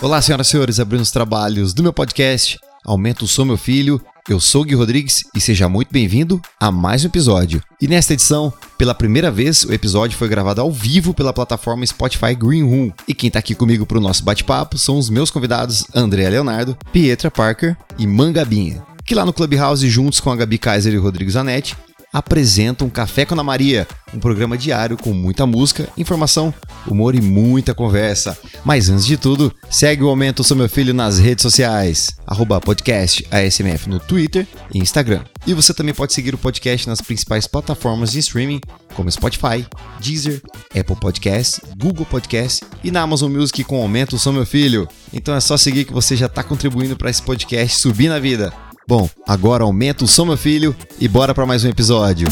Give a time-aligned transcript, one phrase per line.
[0.00, 4.00] Olá, senhoras e senhores, abrindo os trabalhos do meu podcast Aumento o Som Meu Filho.
[4.26, 7.62] Eu sou Gui Rodrigues e seja muito bem-vindo a mais um episódio.
[7.80, 12.34] E nesta edição, pela primeira vez, o episódio foi gravado ao vivo pela plataforma Spotify
[12.34, 12.90] Green Room.
[13.06, 17.30] E quem tá aqui comigo pro nosso bate-papo são os meus convidados André Leonardo, Pietra
[17.30, 18.82] Parker e Mangabinha.
[19.08, 21.74] Que lá no Clubhouse, juntos com a Gabi Kaiser e Rodrigo Zanetti,
[22.12, 26.52] apresentam Café com a Maria, um programa diário com muita música, informação,
[26.86, 28.36] humor e muita conversa.
[28.66, 33.26] Mas antes de tudo, segue o Aumento Sou Meu Filho nas redes sociais, arroba podcast
[33.30, 35.24] ASMF no Twitter e Instagram.
[35.46, 38.60] E você também pode seguir o podcast nas principais plataformas de streaming,
[38.94, 39.66] como Spotify,
[40.00, 40.42] Deezer,
[40.78, 44.86] Apple Podcasts, Google Podcasts e na Amazon Music com Aumento Sou Meu Filho.
[45.14, 48.52] Então é só seguir que você já está contribuindo para esse podcast subir na vida.
[48.88, 52.26] Bom, agora aumenta o som, meu filho, e bora para mais um episódio.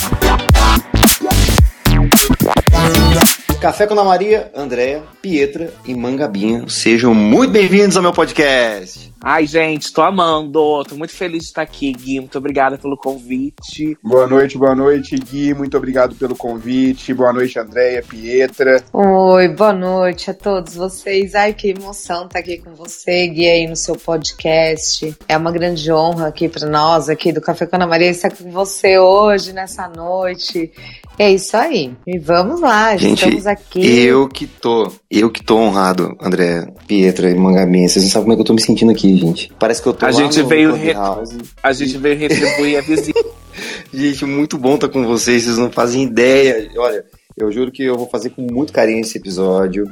[3.60, 6.64] Café com a Maria, Andréa, Pietra e Mangabinha.
[6.66, 9.12] Sejam muito bem-vindos ao meu podcast.
[9.28, 10.84] Ai, gente, tô amando.
[10.84, 12.20] Tô muito feliz de estar aqui, Gui.
[12.20, 13.98] Muito obrigada pelo convite.
[14.00, 15.52] Boa noite, boa noite, Gui.
[15.52, 17.12] Muito obrigado pelo convite.
[17.12, 18.84] Boa noite, Andréia, Pietra.
[18.92, 21.34] Oi, boa noite a todos vocês.
[21.34, 25.12] Ai, que emoção estar aqui com você, Gui, aí no seu podcast.
[25.28, 28.48] É uma grande honra aqui para nós, aqui do Café com Ana Maria, estar com
[28.52, 30.70] você hoje, nessa noite.
[31.18, 31.92] É isso aí.
[32.06, 34.04] E vamos lá, Gente, estamos aqui.
[34.04, 37.88] Eu que tô, eu que tô honrado, André, Pietra e Mangabinha.
[37.88, 39.52] Vocês não sabem como é que eu tô me sentindo aqui, gente.
[39.58, 40.92] Parece que eu tô a lá gente no veio re...
[41.62, 43.24] A gente veio retribuir a visita.
[43.92, 46.68] Gente, muito bom estar com vocês, vocês não fazem ideia.
[46.76, 47.02] Olha,
[47.36, 49.86] eu juro que eu vou fazer com muito carinho esse episódio.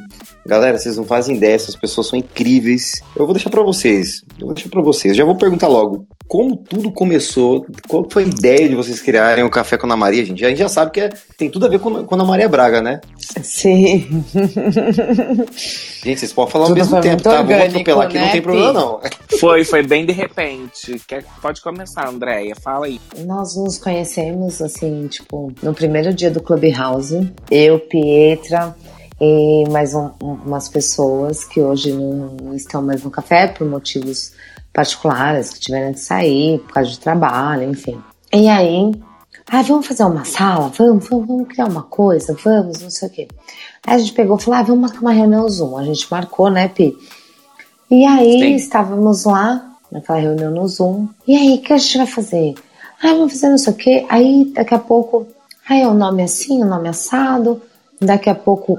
[0.47, 3.03] Galera, vocês não fazem ideia, essas pessoas são incríveis.
[3.17, 4.23] Eu vou deixar pra vocês.
[4.39, 5.17] Eu vou deixar pra vocês.
[5.17, 6.07] Já vou perguntar logo.
[6.27, 7.67] Como tudo começou?
[7.87, 10.45] Qual foi a ideia de vocês criarem o Café com a Ana Maria, gente?
[10.45, 12.49] A gente já sabe que é- tem tudo a ver com, com a Ana Maria
[12.49, 13.01] Braga, né?
[13.19, 14.25] Sim.
[16.03, 17.31] Gente, vocês podem falar ao Tudo mesmo foi tempo, tá?
[17.37, 18.45] Vamos orgânico, atropelar aqui, não né, tem Pi?
[18.47, 19.01] problema não.
[19.39, 21.01] Foi, foi bem de repente.
[21.09, 22.55] Quer, pode começar, Andréia.
[22.55, 23.01] Fala aí.
[23.27, 27.31] Nós nos conhecemos, assim, tipo, no primeiro dia do Clubhouse.
[27.51, 28.75] Eu, Pietra
[29.21, 33.67] e mais um- um- umas pessoas que hoje não, não estão mais no café por
[33.69, 34.33] motivos
[34.75, 37.99] particulares, que tiveram que sair por causa de trabalho, enfim.
[38.33, 38.93] E aí,
[39.51, 40.71] ah, vamos fazer uma sala?
[40.77, 42.37] Vamos, vamos, vamos criar uma coisa?
[42.45, 43.29] Vamos, não sei o quê.
[43.87, 45.79] Aí a gente pegou e falou, ah, vamos marcar uma reunião Zoom.
[45.79, 46.97] A gente marcou, né, Pi?
[47.91, 48.55] E aí Sim.
[48.57, 51.09] estávamos lá, naquela reunião no Zoom.
[51.27, 52.55] E aí, o que a gente vai fazer?
[53.01, 54.07] Ah, vamos fazer não sei o quê.
[54.09, 55.27] Aí, daqui a pouco,
[55.69, 57.63] aí o nome é assim, o nome é assado.
[58.01, 58.79] Daqui a pouco,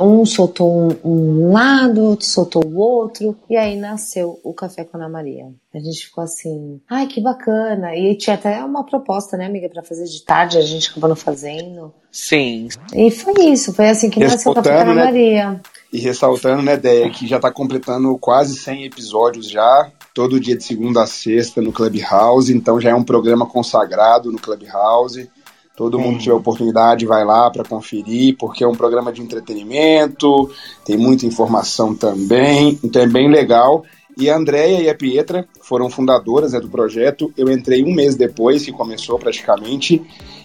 [0.00, 1.10] um soltou um,
[1.48, 3.36] um lado, outro soltou o outro.
[3.50, 5.46] E aí nasceu o Café com a Ana Maria.
[5.74, 7.96] A gente ficou assim, ai, que bacana.
[7.96, 10.58] E tinha até uma proposta, né, amiga, pra fazer de tarde.
[10.58, 11.92] A gente acabou não fazendo.
[12.12, 12.68] Sim.
[12.94, 15.04] E foi isso, foi assim que nasceu o Café com a Ana né?
[15.04, 15.60] Maria.
[15.92, 20.62] E ressaltando, né, Deia, que já tá completando quase 100 episódios já, todo dia de
[20.62, 25.28] segunda a sexta no Clubhouse, então já é um programa consagrado no Clubhouse.
[25.76, 30.48] Todo mundo que tiver oportunidade vai lá para conferir, porque é um programa de entretenimento,
[30.84, 33.84] tem muita informação também, então é bem legal.
[34.16, 37.32] E a Andrea e a Pietra foram fundadoras né, do projeto.
[37.36, 40.00] Eu entrei um mês depois que começou praticamente.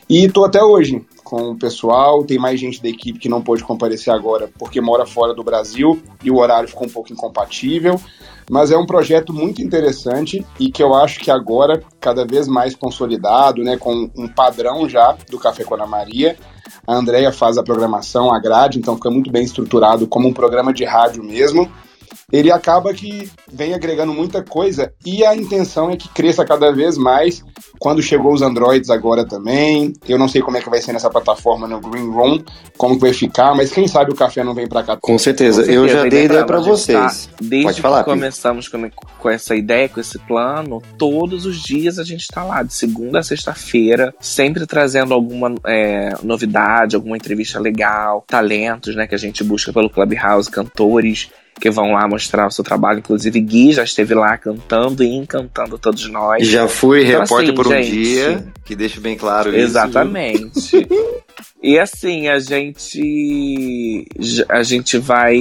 [0.09, 2.23] E estou até hoje com o pessoal.
[2.23, 6.01] Tem mais gente da equipe que não pôde comparecer agora porque mora fora do Brasil
[6.23, 8.01] e o horário ficou um pouco incompatível.
[8.49, 12.75] Mas é um projeto muito interessante e que eu acho que agora, cada vez mais
[12.75, 16.35] consolidado, né, com um padrão já do Café com a Ana Maria.
[16.87, 20.73] A Andrea faz a programação, a grade, então fica muito bem estruturado como um programa
[20.73, 21.69] de rádio mesmo
[22.31, 26.97] ele acaba que vem agregando muita coisa e a intenção é que cresça cada vez
[26.97, 27.43] mais
[27.79, 29.93] quando chegou os Androids agora também.
[30.07, 32.43] Eu não sei como é que vai ser nessa plataforma no Green Room,
[32.77, 34.97] como que vai ficar, mas quem sabe o café não vem pra cá.
[34.97, 37.25] Com certeza, Com eu certeza, já dei ideia lembrando, pra a gente vocês.
[37.27, 38.89] tá- desde Pode falar, que começamos com,
[39.19, 43.19] com essa ideia, com esse plano, todos os dias a gente tá lá, de segunda
[43.19, 49.43] a sexta-feira, sempre trazendo alguma é, novidade, alguma entrevista legal, talentos, né, que a gente
[49.43, 51.29] busca pelo Clubhouse, cantores
[51.59, 52.99] que vão lá mostrar o seu trabalho.
[52.99, 56.47] Inclusive, Gui já esteve lá cantando e encantando todos nós.
[56.47, 59.59] Já fui Então, repórter assim, por um gente, dia, que deixa bem claro isso.
[59.59, 60.87] Exatamente.
[61.61, 64.05] e assim, a gente
[64.49, 65.37] a gente vai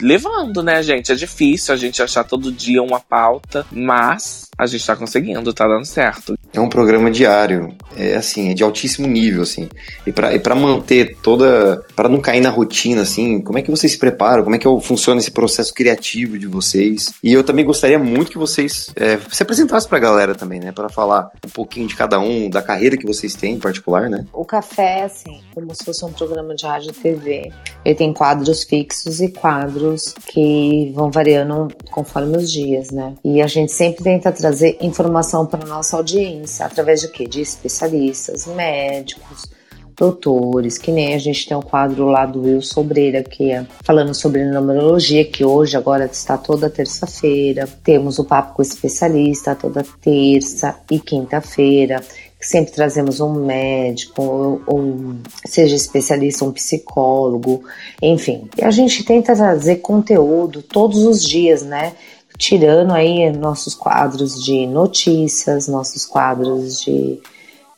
[0.00, 1.12] levando, né, gente?
[1.12, 5.68] É difícil a gente achar todo dia uma pauta, mas A gente tá conseguindo, tá
[5.68, 6.38] dando certo.
[6.52, 9.68] É um programa diário, é assim, é de altíssimo nível, assim.
[10.06, 11.84] E pra, e pra manter toda.
[11.94, 14.42] para não cair na rotina, assim, como é que vocês se preparam?
[14.44, 17.12] Como é que funciona esse processo criativo de vocês?
[17.22, 20.72] E eu também gostaria muito que vocês é, se apresentassem pra galera também, né?
[20.72, 24.24] Para falar um pouquinho de cada um, da carreira que vocês têm em particular, né?
[24.32, 27.52] O café, assim, como se fosse um programa de rádio e TV.
[27.84, 33.14] Ele tem quadros fixos e quadros que vão variando conforme os dias, né?
[33.24, 37.26] E a gente sempre tenta trazer informação para nossa audiência através de quê?
[37.26, 39.50] De especialistas, médicos,
[39.96, 44.14] doutores, que nem a gente tem um quadro lá do Will Sobreira, que é falando
[44.14, 47.66] sobre numerologia, que hoje, agora está toda terça-feira.
[47.82, 52.02] Temos o Papo com o Especialista toda terça e quinta-feira.
[52.46, 57.64] Sempre trazemos um médico, ou, ou seja especialista, um psicólogo,
[58.00, 58.48] enfim.
[58.56, 61.92] E a gente tenta trazer conteúdo todos os dias, né?
[62.38, 67.18] tirando aí nossos quadros de notícias, nossos quadros de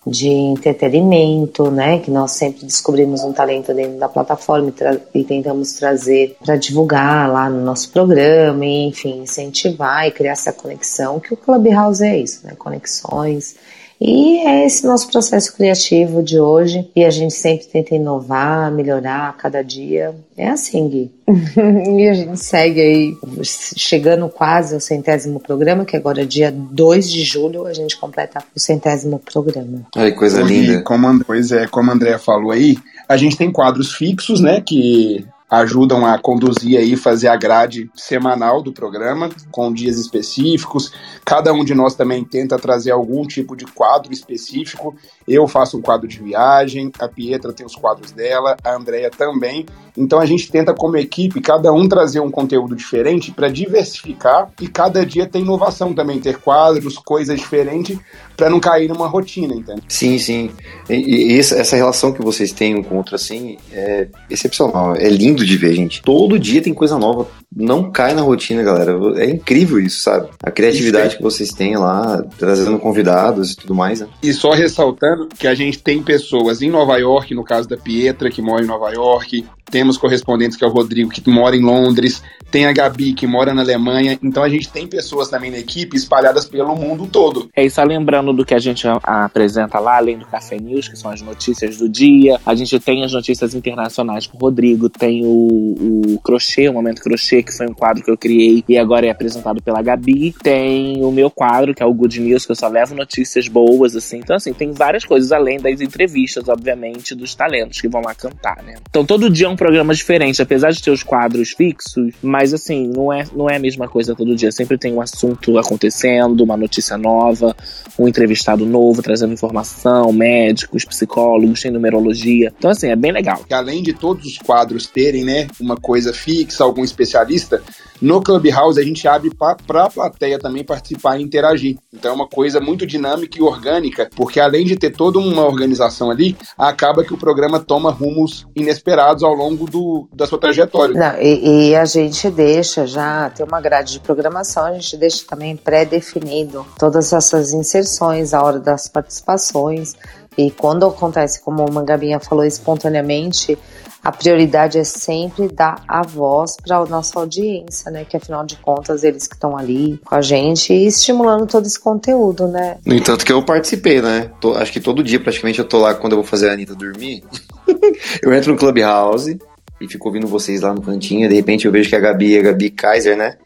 [0.06, 1.98] de entretenimento, né?
[1.98, 4.72] Que nós sempre descobrimos um talento dentro da plataforma
[5.12, 10.32] e, e tentamos trazer para divulgar lá no nosso programa, e, enfim, incentivar e criar
[10.32, 12.54] essa conexão, que o Clubhouse é isso, né?
[12.58, 13.56] Conexões
[14.00, 16.88] e é esse nosso processo criativo de hoje.
[16.94, 20.14] E a gente sempre tenta inovar, melhorar a cada dia.
[20.36, 21.10] É assim, Gui.
[21.98, 27.10] e a gente segue aí, chegando quase ao centésimo programa, que agora é dia 2
[27.10, 29.86] de julho, a gente completa o centésimo programa.
[29.96, 30.80] Ai, coisa linda.
[30.82, 32.76] Como, pois é, como a Andrea falou aí,
[33.08, 38.62] a gente tem quadros fixos, né, que ajudam a conduzir aí, fazer a grade semanal
[38.62, 40.92] do programa, com dias específicos.
[41.24, 44.94] Cada um de nós também tenta trazer algum tipo de quadro específico.
[45.26, 49.64] Eu faço um quadro de viagem, a Pietra tem os quadros dela, a Andrea também.
[49.96, 54.68] Então a gente tenta, como equipe, cada um trazer um conteúdo diferente para diversificar e
[54.68, 57.98] cada dia ter inovação também, ter quadros, coisas diferentes,
[58.38, 59.82] para não cair numa rotina, entende?
[59.88, 60.50] Sim, sim.
[60.90, 64.94] E, e, essa relação que vocês têm um com o outro, assim, é excepcional.
[64.94, 66.02] É lindo lindo de ver, gente.
[66.02, 67.28] Todo dia tem coisa nova.
[67.54, 68.98] Não cai na rotina, galera.
[69.16, 70.28] É incrível isso, sabe?
[70.42, 74.00] A criatividade que vocês têm lá, trazendo convidados e tudo mais.
[74.00, 74.08] Né?
[74.22, 78.30] E só ressaltando que a gente tem pessoas em Nova York, no caso da Pietra,
[78.30, 82.22] que mora em Nova York, temos correspondentes que é o Rodrigo, que mora em Londres,
[82.50, 84.18] tem a Gabi, que mora na Alemanha.
[84.22, 87.48] Então a gente tem pessoas também na equipe espalhadas pelo mundo todo.
[87.54, 91.10] É, só lembrando do que a gente apresenta lá, além do Café News, que são
[91.10, 96.14] as notícias do dia, a gente tem as notícias internacionais com o Rodrigo, tem o,
[96.14, 99.10] o Crochê, o Momento Crochê, que foi um quadro que eu criei e agora é
[99.10, 100.34] apresentado pela Gabi.
[100.42, 103.94] Tem o meu quadro, que é o Good News, que eu só levo notícias boas,
[103.94, 104.18] assim.
[104.18, 108.62] Então, assim, tem várias coisas, além das entrevistas, obviamente, dos talentos que vão lá cantar,
[108.62, 108.76] né?
[108.88, 112.86] Então, todo dia é um programa diferente, apesar de ter os quadros fixos, mas assim,
[112.86, 114.50] não é, não é a mesma coisa todo dia.
[114.52, 117.54] Sempre tem um assunto acontecendo, uma notícia nova,
[117.98, 122.52] um entrevistado novo, trazendo informação, médicos, psicólogos, tem numerologia.
[122.56, 123.40] Então, assim, é bem legal.
[123.50, 127.60] Além de todos os quadros terem, né, uma coisa fixa, algum especialista,
[128.00, 131.76] no Clubhouse a gente abre para a plateia também participar e interagir.
[131.92, 136.10] Então é uma coisa muito dinâmica e orgânica, porque além de ter toda uma organização
[136.10, 140.94] ali, acaba que o programa toma rumos inesperados ao longo do, da sua trajetória.
[140.94, 145.24] Não, e, e, a gente deixa já, tem uma grade de programação, a gente deixa
[145.26, 149.94] também pré-definido todas essas inserções, a hora das participações.
[150.36, 153.58] E quando acontece, como o Mangabinha falou, espontaneamente,
[154.02, 158.04] a prioridade é sempre dar a voz para a nossa audiência, né?
[158.04, 161.78] Que afinal de contas, eles que estão ali com a gente e estimulando todo esse
[161.78, 162.78] conteúdo, né?
[162.86, 164.30] No entanto que eu participei, né?
[164.40, 166.74] Tô, acho que todo dia praticamente eu tô lá quando eu vou fazer a Anitta
[166.74, 167.24] dormir.
[168.22, 169.38] eu entro no Clubhouse
[169.80, 172.42] e fico ouvindo vocês lá no cantinho, de repente eu vejo que a Gabi, a
[172.42, 173.36] Gabi Kaiser, né?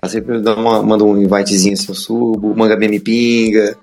[0.00, 3.76] Ela sempre dá uma, manda um invitezinho assim, eu subo, o Mangabi me pinga.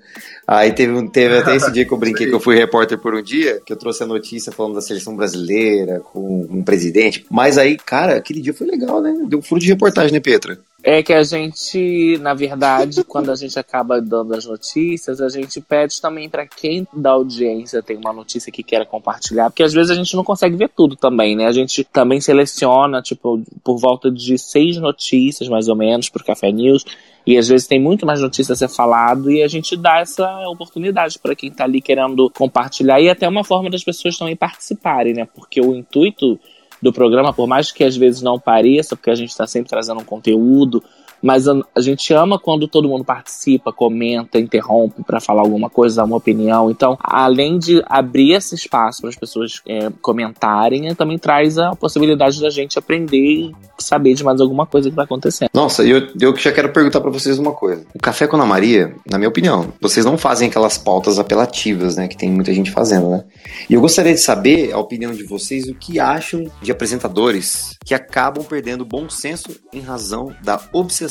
[0.46, 3.22] Aí teve, teve até esse dia que eu brinquei que eu fui repórter por um
[3.22, 7.26] dia, que eu trouxe a notícia falando da seleção brasileira, com um presidente.
[7.30, 9.14] Mas aí, cara, aquele dia foi legal, né?
[9.28, 10.58] Deu furo de reportagem, né, Petra?
[10.82, 15.60] É que a gente, na verdade, quando a gente acaba dando as notícias, a gente
[15.60, 19.90] pede também para quem da audiência tem uma notícia que queira compartilhar, porque às vezes
[19.90, 21.46] a gente não consegue ver tudo também, né?
[21.46, 26.52] A gente também seleciona, tipo, por volta de seis notícias, mais ou menos, pro Café
[26.52, 26.84] News.
[27.26, 30.48] E às vezes tem muito mais notícia a ser falado e a gente dá essa
[30.48, 35.12] oportunidade para quem está ali querendo compartilhar e até uma forma das pessoas também participarem,
[35.12, 35.28] né?
[35.34, 36.38] Porque o intuito
[36.80, 40.00] do programa, por mais que às vezes não pareça, porque a gente está sempre trazendo
[40.00, 40.82] um conteúdo,
[41.22, 46.04] Mas a, a gente ama quando todo mundo participa, comenta, interrompe para falar alguma coisa,
[46.04, 46.70] uma opinião.
[46.70, 52.40] Então, além de abrir esse espaço para as pessoas é, comentarem, também traz a possibilidade
[52.40, 55.50] da gente aprender e saber de mais alguma coisa que vai acontecendo.
[55.52, 57.84] Nossa, eu, eu já quero perguntar para vocês uma coisa.
[57.94, 62.08] O Café com Ana Maria, na minha opinião, vocês não fazem aquelas pautas apelativas, né?
[62.08, 63.24] Que tem muita gente fazendo, né?
[63.68, 67.94] E eu gostaria de saber a opinião de vocês, o que acham de apresentadores que
[67.94, 71.07] acabam perdendo bom senso em razão da obsessão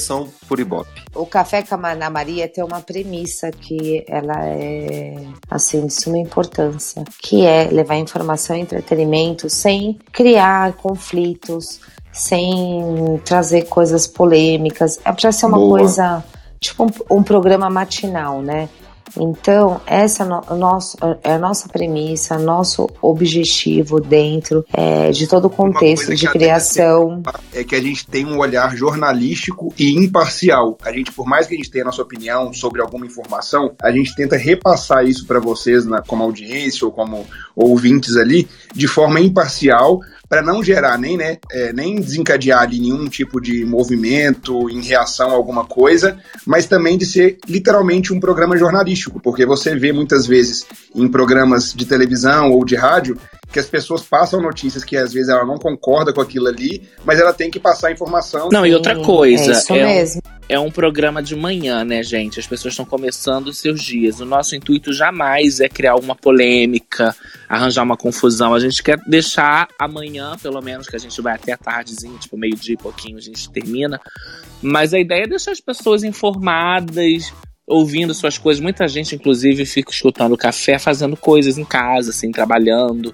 [0.48, 1.04] por Ibope.
[1.16, 5.16] O Café com a Ana Maria tem uma premissa que ela é,
[5.50, 11.80] assim, de suma importância, que é levar informação e entretenimento sem criar conflitos,
[12.12, 15.00] sem trazer coisas polêmicas.
[15.04, 15.80] É para ser uma Boa.
[15.80, 16.24] coisa,
[16.60, 18.70] tipo um, um programa matinal, né?
[19.16, 25.46] Então, essa é, no, nosso, é a nossa premissa, nosso objetivo dentro é, de todo
[25.46, 27.22] o contexto de criação.
[27.54, 30.78] É que a gente tem um olhar jornalístico e imparcial.
[30.84, 33.92] A gente, por mais que a gente tenha a nossa opinião sobre alguma informação, a
[33.92, 39.20] gente tenta repassar isso para vocês na, como audiência ou como ouvintes ali, de forma
[39.20, 44.82] imparcial, para não gerar nem, né, é, nem desencadear ali nenhum tipo de movimento em
[44.82, 49.94] reação a alguma coisa, mas também de ser literalmente um programa jornalístico, porque você vê
[49.94, 53.18] muitas vezes em programas de televisão ou de rádio
[53.52, 57.20] que as pessoas passam notícias que às vezes ela não concorda com aquilo ali, mas
[57.20, 58.50] ela tem que passar informação.
[58.52, 60.22] Não, e outra coisa, é, isso é mesmo.
[60.26, 62.40] Um, é um programa de manhã, né, gente?
[62.40, 64.20] As pessoas estão começando os seus dias.
[64.20, 67.16] O nosso intuito jamais é criar uma polêmica,
[67.48, 68.54] arranjar uma confusão.
[68.54, 72.38] A gente quer deixar amanhã, pelo menos, que a gente vai até a tardezinha, tipo
[72.38, 74.00] meio-dia e pouquinho a gente termina.
[74.62, 77.34] Mas a ideia é deixar as pessoas informadas,
[77.66, 78.62] ouvindo suas coisas.
[78.62, 83.14] Muita gente, inclusive, fica escutando café, fazendo coisas em casa, assim, trabalhando.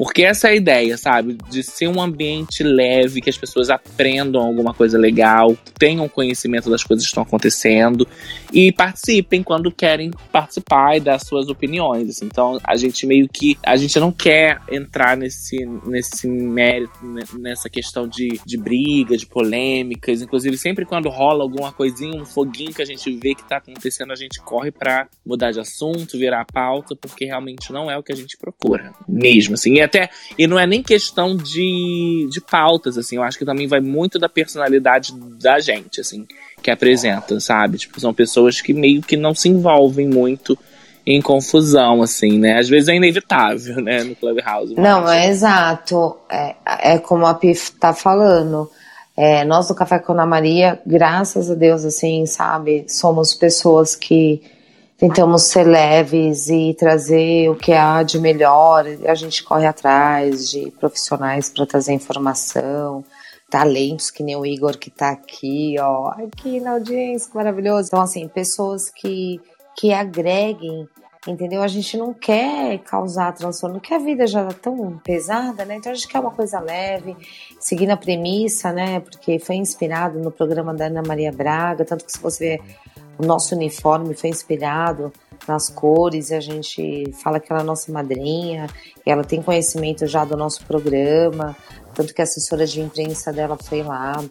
[0.00, 1.36] Porque essa é a ideia, sabe?
[1.50, 6.82] De ser um ambiente leve, que as pessoas aprendam alguma coisa legal, tenham conhecimento das
[6.82, 8.08] coisas que estão acontecendo
[8.50, 12.08] e participem quando querem participar e dar suas opiniões.
[12.08, 12.24] Assim.
[12.24, 13.58] Então, a gente meio que.
[13.62, 16.94] A gente não quer entrar nesse, nesse mérito,
[17.38, 20.22] nessa questão de, de briga, de polêmicas.
[20.22, 24.14] Inclusive, sempre quando rola alguma coisinha, um foguinho que a gente vê que tá acontecendo,
[24.14, 28.02] a gente corre para mudar de assunto, virar a pauta, porque realmente não é o
[28.02, 28.94] que a gente procura.
[29.06, 29.74] Mesmo, assim.
[29.74, 30.10] E até.
[30.38, 33.16] E não é nem questão de, de pautas, assim.
[33.16, 36.26] Eu acho que também vai muito da personalidade da gente, assim,
[36.62, 37.78] que apresenta, sabe?
[37.78, 40.56] Tipo, são pessoas que meio que não se envolvem muito
[41.06, 42.58] em confusão, assim, né?
[42.58, 44.74] Às vezes é inevitável, né, no Clubhouse.
[44.74, 46.16] Não, é exato.
[46.30, 46.54] É,
[46.94, 48.70] é como a Pif tá falando.
[49.16, 54.40] É, nós do Café com a Maria, graças a Deus, assim, sabe, somos pessoas que
[55.00, 58.84] tentamos ser leves e trazer o que há de melhor.
[59.08, 63.02] A gente corre atrás de profissionais para trazer informação,
[63.48, 67.88] talentos que nem o Igor que está aqui, ó, aqui na audiência, maravilhoso.
[67.88, 69.40] Então, assim, pessoas que,
[69.74, 70.86] que agreguem,
[71.26, 71.62] entendeu?
[71.62, 75.76] A gente não quer causar transtorno, porque a vida já está tão pesada, né?
[75.76, 77.16] Então a gente quer uma coisa leve,
[77.58, 79.00] seguindo a premissa, né?
[79.00, 82.62] Porque foi inspirado no programa da Ana Maria Braga, tanto que se você ver
[83.20, 85.12] o nosso uniforme foi inspirado
[85.46, 88.66] nas cores, e a gente fala que ela é nossa madrinha,
[89.04, 91.54] e ela tem conhecimento já do nosso programa,
[91.94, 94.24] tanto que a assessora de imprensa dela foi lá,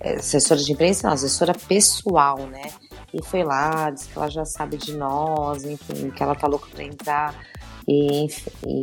[0.00, 2.70] é, assessora de imprensa não, assessora pessoal, né?
[3.14, 6.66] E foi lá, disse que ela já sabe de nós, enfim, que ela tá louca
[6.74, 7.38] pra entrar
[7.86, 8.26] e,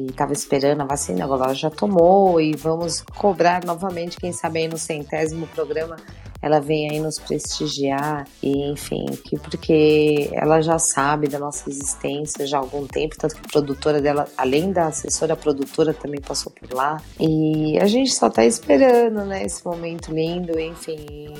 [0.10, 4.68] estava esperando a vacina, agora ela já tomou e vamos cobrar novamente, quem sabe aí
[4.68, 5.98] no centésimo programa
[6.42, 12.48] ela vem aí nos prestigiar e enfim, que porque ela já sabe da nossa existência
[12.48, 16.22] já há algum tempo, tanto que a produtora dela, além da assessora, a produtora também
[16.22, 17.02] passou por lá.
[17.20, 21.34] E a gente só tá esperando, né, esse momento lindo, enfim,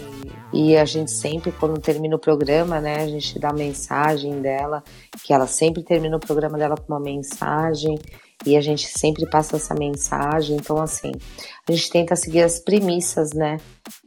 [0.52, 4.84] e a gente sempre quando termina o programa, né, a gente dá a mensagem dela,
[5.24, 7.98] que ela sempre termina o programa dela com uma mensagem
[8.46, 10.56] e a gente sempre passa essa mensagem.
[10.56, 11.12] Então, assim,
[11.68, 13.58] a gente tenta seguir as premissas, né,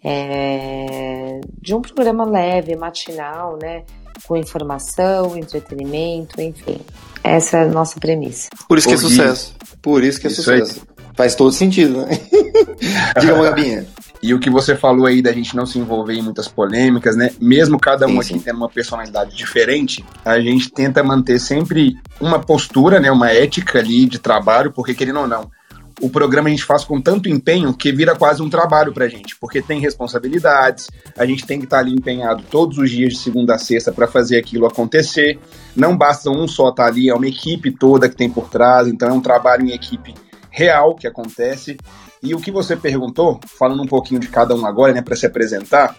[0.05, 3.85] é, de um programa leve, matinal, né,
[4.27, 6.81] com informação, entretenimento, enfim.
[7.23, 8.49] Essa é a nossa premissa.
[8.69, 9.55] Por isso que é sucesso.
[9.81, 10.81] Por isso que é isso sucesso.
[10.81, 10.93] Aí.
[11.15, 12.19] Faz todo sentido, né?
[13.21, 13.87] Diga, Gabinha.
[14.23, 17.31] E o que você falou aí da gente não se envolver em muitas polêmicas, né?
[17.41, 22.39] Mesmo cada um sim, aqui tendo uma personalidade diferente, a gente tenta manter sempre uma
[22.39, 23.11] postura, né?
[23.11, 25.51] Uma ética ali de trabalho, porque querendo ou não,
[26.01, 29.37] o programa a gente faz com tanto empenho que vira quase um trabalho pra gente,
[29.41, 33.19] porque tem responsabilidades, a gente tem que estar tá ali empenhado todos os dias de
[33.19, 35.39] segunda a sexta para fazer aquilo acontecer.
[35.75, 38.87] Não basta um só estar tá ali, é uma equipe toda que tem por trás,
[38.87, 40.15] então é um trabalho em equipe
[40.53, 41.77] real que acontece.
[42.23, 45.27] E o que você perguntou, falando um pouquinho de cada um agora, né, para se
[45.27, 45.97] apresentar,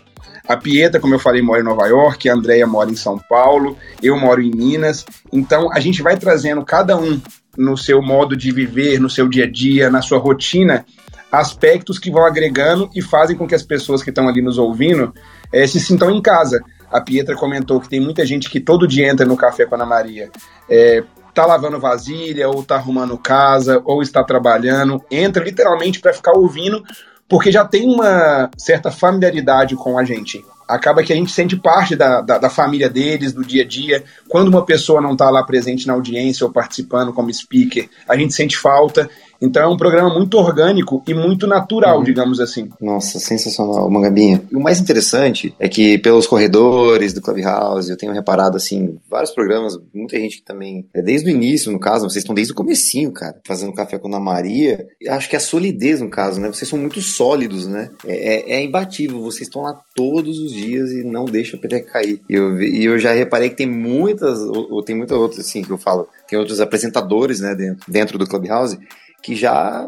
[0.47, 3.77] a Pietra, como eu falei, mora em Nova York, a Andrea mora em São Paulo,
[4.01, 5.05] eu moro em Minas.
[5.31, 7.19] Então a gente vai trazendo cada um
[7.57, 10.85] no seu modo de viver, no seu dia a dia, na sua rotina,
[11.31, 15.13] aspectos que vão agregando e fazem com que as pessoas que estão ali nos ouvindo
[15.51, 16.61] é, se sintam em casa.
[16.91, 19.77] A Pietra comentou que tem muita gente que todo dia entra no Café com a
[19.77, 20.29] Ana Maria.
[20.69, 21.03] É,
[21.33, 26.83] tá lavando vasilha, ou tá arrumando casa, ou está trabalhando, entra literalmente para ficar ouvindo,
[27.27, 30.43] porque já tem uma certa familiaridade com a gente.
[30.67, 34.03] Acaba que a gente sente parte da, da, da família deles, do dia a dia.
[34.29, 38.33] Quando uma pessoa não está lá presente na audiência ou participando como speaker, a gente
[38.33, 39.09] sente falta.
[39.43, 42.03] Então é um programa muito orgânico e muito natural, uhum.
[42.03, 42.69] digamos assim.
[42.79, 44.41] Nossa, sensacional, Mangabinha.
[44.49, 49.31] E o mais interessante é que pelos corredores do Clubhouse, eu tenho reparado, assim, vários
[49.31, 52.55] programas, muita gente que também, é desde o início, no caso, vocês estão desde o
[52.55, 54.87] comecinho, cara, fazendo café com a Ana Maria.
[55.09, 56.47] Acho que é a solidez, no caso, né?
[56.47, 57.89] Vocês são muito sólidos, né?
[58.07, 61.91] É, é, é imbatível, vocês estão lá todos os dias e não deixam a peteca
[61.91, 62.21] cair.
[62.29, 65.61] E eu, e eu já reparei que tem muitas, ou, ou tem muitas outras, assim,
[65.61, 68.79] que eu falo, tem outros apresentadores, né, dentro, dentro do Clubhouse,
[69.23, 69.87] que já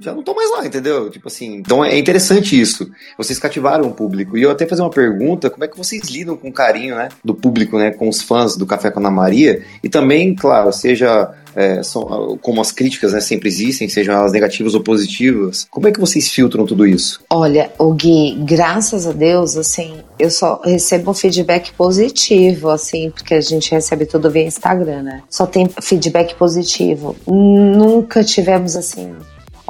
[0.00, 1.10] já não estão mais lá, entendeu?
[1.10, 2.90] Tipo assim, então é interessante isso.
[3.18, 4.36] Vocês cativaram o público.
[4.36, 7.10] E eu até fazer uma pergunta, como é que vocês lidam com o carinho, né,
[7.22, 9.62] do público, né, com os fãs do Café com a Ana Maria?
[9.82, 14.74] E também, claro, seja é, são, como as críticas né, sempre existem, sejam elas negativas
[14.74, 15.66] ou positivas.
[15.70, 17.22] Como é que vocês filtram tudo isso?
[17.30, 23.40] Olha, o Gui, graças a Deus, assim, eu só recebo feedback positivo, assim, porque a
[23.40, 25.22] gente recebe tudo via Instagram, né?
[25.28, 27.16] Só tem feedback positivo.
[27.26, 29.14] Nunca tivemos assim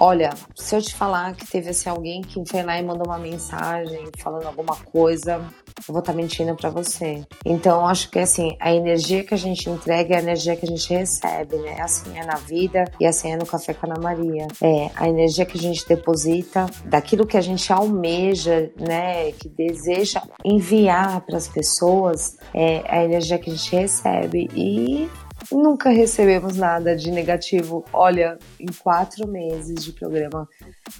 [0.02, 3.18] Olha, se eu te falar que teve assim, alguém que foi lá e mandou uma
[3.18, 5.42] mensagem falando alguma coisa,
[5.78, 7.24] eu vou estar tá mentindo para você.
[7.44, 10.68] Então, acho que assim, a energia que a gente entrega é a energia que a
[10.68, 11.80] gente recebe, né?
[11.80, 14.46] Assim é na vida e assim é no Café com a Ana Maria.
[14.62, 19.32] É a energia que a gente deposita daquilo que a gente almeja, né?
[19.32, 24.48] Que deseja enviar para as pessoas, é a energia que a gente recebe.
[24.54, 25.08] E
[25.50, 27.84] Nunca recebemos nada de negativo.
[27.92, 30.48] Olha, em quatro meses de programa,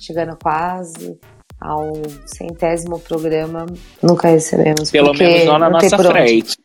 [0.00, 1.20] chegando quase
[1.60, 1.92] ao
[2.24, 3.66] centésimo programa,
[4.02, 4.90] nunca recebemos.
[4.90, 6.56] Pelo menos não na nossa frente.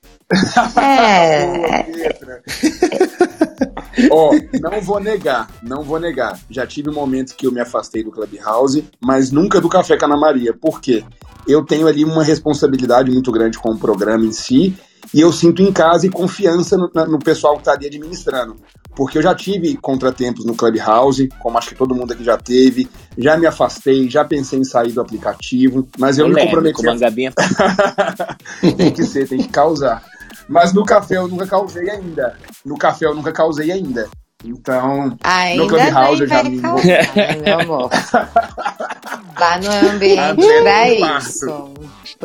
[0.82, 1.86] É.
[4.10, 6.40] Ó, oh, não vou negar, não vou negar.
[6.50, 10.18] Já tive momentos que eu me afastei do Clubhouse, mas nunca do Café com Ana
[10.18, 10.54] Maria.
[10.54, 11.04] Por quê?
[11.48, 14.76] Eu tenho ali uma responsabilidade muito grande com o programa em si
[15.14, 18.58] e eu sinto em casa e confiança no, no pessoal que está ali administrando.
[18.96, 22.88] Porque eu já tive contratempos no Clubhouse, como acho que todo mundo aqui já teve,
[23.18, 26.82] já me afastei, já pensei em sair do aplicativo, mas eu, eu me comprometi.
[26.82, 26.96] Com a...
[28.74, 30.02] tem que ser, tem que causar.
[30.48, 32.38] Mas no café eu nunca causei ainda.
[32.66, 34.08] No café eu nunca causei ainda.
[34.44, 36.62] Então, Ainda no Clubhouse eu já me.
[36.62, 37.90] Causar, né, meu amor.
[39.38, 41.74] Vá no ambiente pra isso.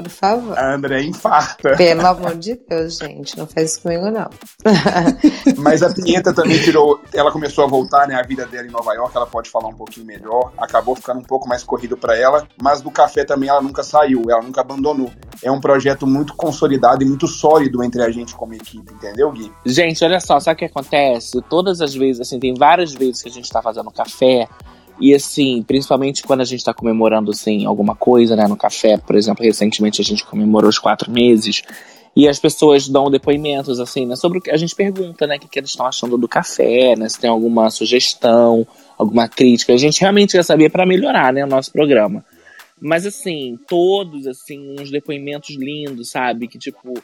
[0.02, 0.58] Por favor.
[0.58, 1.76] A André infarta.
[1.76, 3.36] Pelo amor de Deus, gente.
[3.36, 4.30] Não faz isso comigo, não.
[5.58, 7.00] Mas a Pinheta também tirou.
[7.12, 8.14] Ela começou a voltar, né?
[8.14, 9.16] A vida dela em Nova York.
[9.16, 10.52] Ela pode falar um pouquinho melhor.
[10.58, 12.46] Acabou ficando um pouco mais corrido para ela.
[12.60, 14.24] Mas do café também ela nunca saiu.
[14.28, 15.10] Ela nunca abandonou.
[15.42, 19.52] É um projeto muito consolidado e muito sólido entre a gente como equipe, entendeu, Gui?
[19.64, 20.38] Gente, olha só.
[20.40, 21.40] Sabe o que acontece?
[21.48, 24.48] Todas as vezes, assim, tem várias vezes que a gente tá fazendo café.
[25.00, 28.46] E assim, principalmente quando a gente está comemorando assim, alguma coisa, né?
[28.46, 31.62] No café, por exemplo, recentemente a gente comemorou os quatro meses.
[32.14, 34.16] E as pessoas dão depoimentos, assim, né?
[34.16, 35.36] Sobre o que a gente pergunta, né?
[35.36, 37.08] O que, que eles estão achando do café, né?
[37.08, 38.66] Se tem alguma sugestão,
[38.98, 39.72] alguma crítica.
[39.72, 41.44] A gente realmente quer saber para melhorar, né?
[41.44, 42.24] O nosso programa.
[42.80, 46.48] Mas, assim, todos, assim, uns depoimentos lindos, sabe?
[46.48, 46.94] Que, tipo,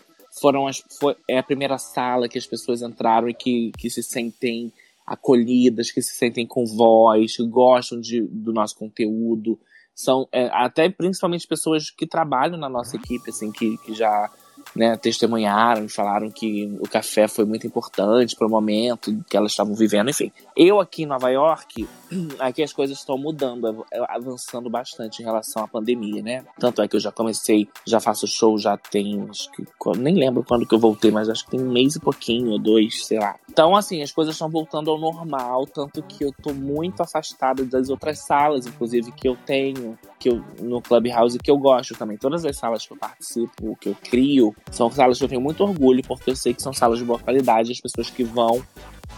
[0.41, 4.03] foram as, foi, é a primeira sala que as pessoas entraram e que, que se
[4.03, 4.73] sentem
[5.07, 9.59] acolhidas, que se sentem com voz, que gostam de, do nosso conteúdo.
[9.95, 14.31] São é, até principalmente pessoas que trabalham na nossa equipe, assim, que, que já
[14.77, 19.75] né, testemunharam falaram que o café foi muito importante para o momento que elas estavam
[19.75, 20.31] vivendo, enfim.
[20.57, 21.89] Eu aqui em Nova York,
[22.39, 26.45] aqui as coisas estão mudando, avançando bastante em relação à pandemia, né?
[26.59, 29.65] Tanto é que eu já comecei, já faço show, já tem, acho que,
[29.97, 32.59] nem lembro quando que eu voltei, mas acho que tem um mês e pouquinho, ou
[32.59, 33.37] dois, sei lá.
[33.51, 37.89] Então, assim, as coisas estão voltando ao normal, tanto que eu tô muito afastado das
[37.89, 42.17] outras salas, inclusive, que eu tenho, que eu, no Clubhouse, que eu gosto também.
[42.17, 45.63] Todas as salas que eu participo, que eu crio, são salas que eu tenho muito
[45.63, 48.63] orgulho, porque eu sei que são salas de boa qualidade, as pessoas que vão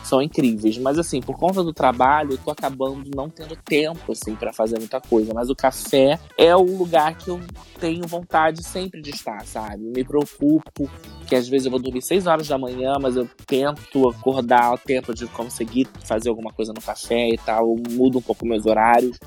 [0.05, 0.79] são incríveis.
[0.79, 4.79] Mas assim, por conta do trabalho, eu tô acabando não tendo tempo, assim, para fazer
[4.79, 5.33] muita coisa.
[5.35, 7.41] Mas o café é o lugar que eu
[7.79, 9.85] tenho vontade sempre de estar, sabe?
[9.85, 10.91] Me preocupo
[11.27, 14.79] que às vezes eu vou dormir 6 horas da manhã, mas eu tento acordar o
[14.79, 18.67] tempo de conseguir fazer alguma coisa no café e tal, eu mudo um pouco meus
[18.67, 19.19] horários.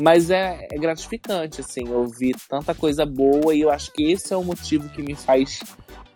[0.00, 4.36] Mas é, é gratificante, assim, ouvir tanta coisa boa e eu acho que esse é
[4.36, 5.60] o motivo que me faz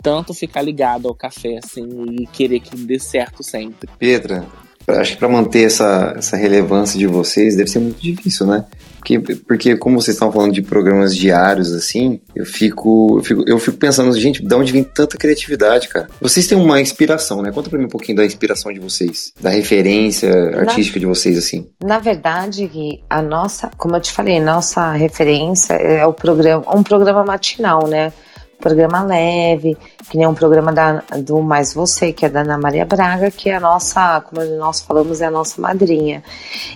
[0.03, 3.89] tanto ficar ligado ao café, assim, e querer que dê certo sempre.
[3.99, 4.47] Petra,
[4.89, 8.65] acho que para manter essa, essa relevância de vocês deve ser muito difícil, né?
[9.05, 13.59] Porque, porque como vocês estão falando de programas diários, assim, eu fico, eu fico, eu
[13.59, 16.09] fico pensando, gente, de onde vem tanta criatividade, cara?
[16.23, 17.53] Vocês têm uma inspiração, né?
[17.53, 21.37] Conta pra mim um pouquinho da inspiração de vocês, da referência artística na, de vocês,
[21.37, 21.69] assim.
[21.83, 22.71] Na verdade,
[23.11, 28.11] a nossa, como eu te falei, nossa referência é o programa, um programa matinal, né?
[28.59, 29.77] Programa leve,
[30.11, 33.51] que nem um programa da, do Mais Você, que é da Ana Maria Braga, que
[33.51, 36.23] é a nossa, como nós falamos, é a nossa madrinha.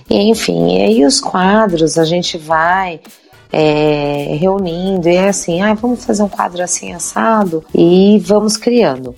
[0.08, 3.00] E enfim, e aí os quadros a gente vai
[3.52, 9.14] é, reunindo, e é assim, ah, vamos fazer um quadro assim assado e vamos criando,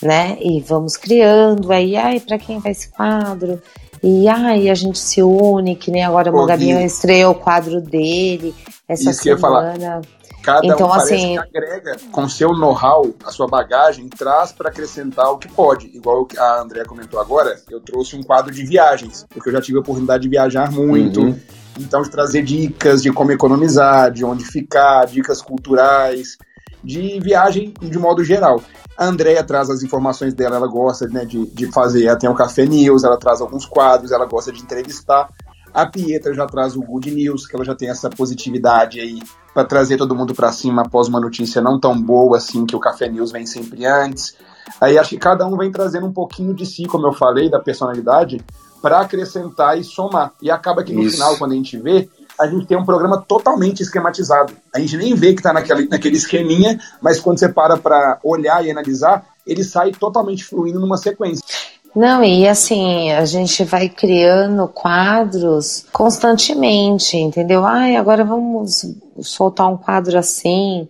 [0.00, 0.36] né?
[0.40, 3.60] E vamos criando, aí, ai, para quem vai esse quadro?
[4.02, 8.52] E aí a gente se une, que nem agora o Gabinho estreou o quadro dele
[8.88, 10.02] essa Isso semana.
[10.42, 14.70] Cada então, um assim, parece que agrega com seu know-how, a sua bagagem, traz para
[14.70, 15.86] acrescentar o que pode.
[15.94, 19.78] Igual a Andrea comentou agora, eu trouxe um quadro de viagens, porque eu já tive
[19.78, 21.20] a oportunidade de viajar muito.
[21.20, 21.38] Uhum.
[21.78, 26.36] Então, de trazer dicas de como economizar, de onde ficar, dicas culturais,
[26.82, 28.60] de viagem de modo geral.
[28.96, 32.34] A Andrea traz as informações dela, ela gosta né, de, de fazer, ela tem o
[32.34, 35.30] Café News, ela traz alguns quadros, ela gosta de entrevistar.
[35.74, 39.20] A Pietra já traz o Good News, que ela já tem essa positividade aí
[39.54, 42.80] para trazer todo mundo para cima após uma notícia não tão boa assim que o
[42.80, 44.34] Café News vem sempre antes.
[44.80, 47.58] Aí acho que cada um vem trazendo um pouquinho de si, como eu falei, da
[47.58, 48.40] personalidade,
[48.80, 50.32] para acrescentar e somar.
[50.42, 51.16] E acaba que no Isso.
[51.16, 52.08] final, quando a gente vê,
[52.38, 54.52] a gente tem um programa totalmente esquematizado.
[54.74, 58.64] A gente nem vê que está naquele, naquele esqueminha, mas quando você para para olhar
[58.64, 61.44] e analisar, ele sai totalmente fluindo numa sequência.
[61.94, 67.66] Não, e assim, a gente vai criando quadros constantemente, entendeu?
[67.66, 68.86] Ai, agora vamos
[69.20, 70.88] soltar um quadro assim,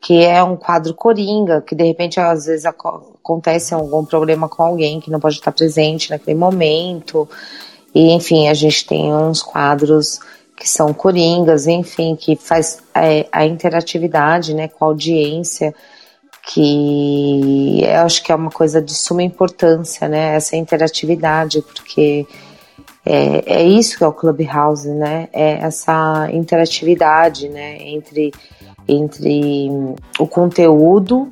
[0.00, 5.00] que é um quadro coringa, que de repente às vezes acontece algum problema com alguém
[5.00, 7.28] que não pode estar presente naquele momento.
[7.94, 10.18] E enfim, a gente tem uns quadros
[10.56, 15.74] que são coringas, enfim, que faz é, a interatividade, né, com a audiência
[16.50, 20.34] que eu acho que é uma coisa de suma importância, né?
[20.34, 22.26] Essa interatividade, porque
[23.04, 25.28] é, é isso que é o Clubhouse, né?
[25.30, 27.76] É essa interatividade, né?
[27.82, 28.32] Entre,
[28.88, 29.68] entre
[30.18, 31.30] o conteúdo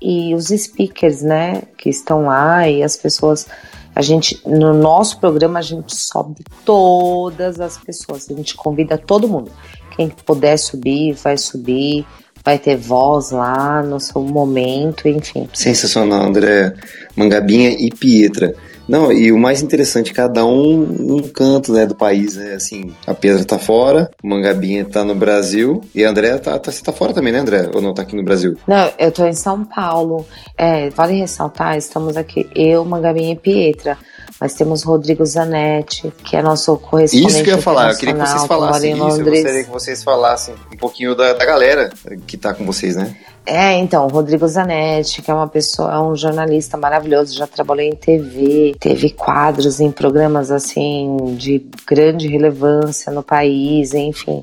[0.00, 1.62] e os speakers, né?
[1.76, 3.46] Que estão lá e as pessoas.
[3.94, 9.28] A gente, no nosso programa, a gente sobe todas as pessoas, a gente convida todo
[9.28, 9.52] mundo.
[9.94, 12.06] Quem puder subir, vai subir
[12.44, 15.48] vai ter voz lá no seu momento, enfim.
[15.52, 16.74] Sensacional, André.
[17.16, 18.54] Mangabinha e Pietra.
[18.86, 23.14] Não, e o mais interessante, cada um num canto, né, do país, né, assim, a
[23.14, 26.92] Pedra tá fora, o Mangabinha tá no Brasil, e a André tá, tá, você tá
[26.92, 27.70] fora também, né, André?
[27.74, 28.58] Ou não, tá aqui no Brasil?
[28.66, 30.26] Não, eu tô em São Paulo.
[30.58, 33.96] É, vale ressaltar, estamos aqui, eu, Mangabinha e Pietra
[34.40, 38.14] mas temos Rodrigo Zanetti, que é nosso correspondente Isso que eu ia falar, eu queria
[38.14, 41.90] que vocês falassem isso, eu gostaria que vocês falassem um pouquinho da, da galera
[42.26, 43.16] que está com vocês, né?
[43.46, 47.94] É, então, Rodrigo Zanetti, que é uma pessoa, é um jornalista maravilhoso, já trabalhou em
[47.94, 54.42] TV, teve quadros em programas assim de grande relevância no país, enfim,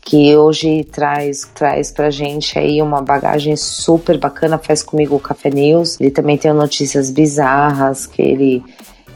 [0.00, 5.50] que hoje traz traz pra gente aí uma bagagem super bacana, faz comigo o Café
[5.50, 6.00] News.
[6.00, 8.64] Ele também tem notícias bizarras que ele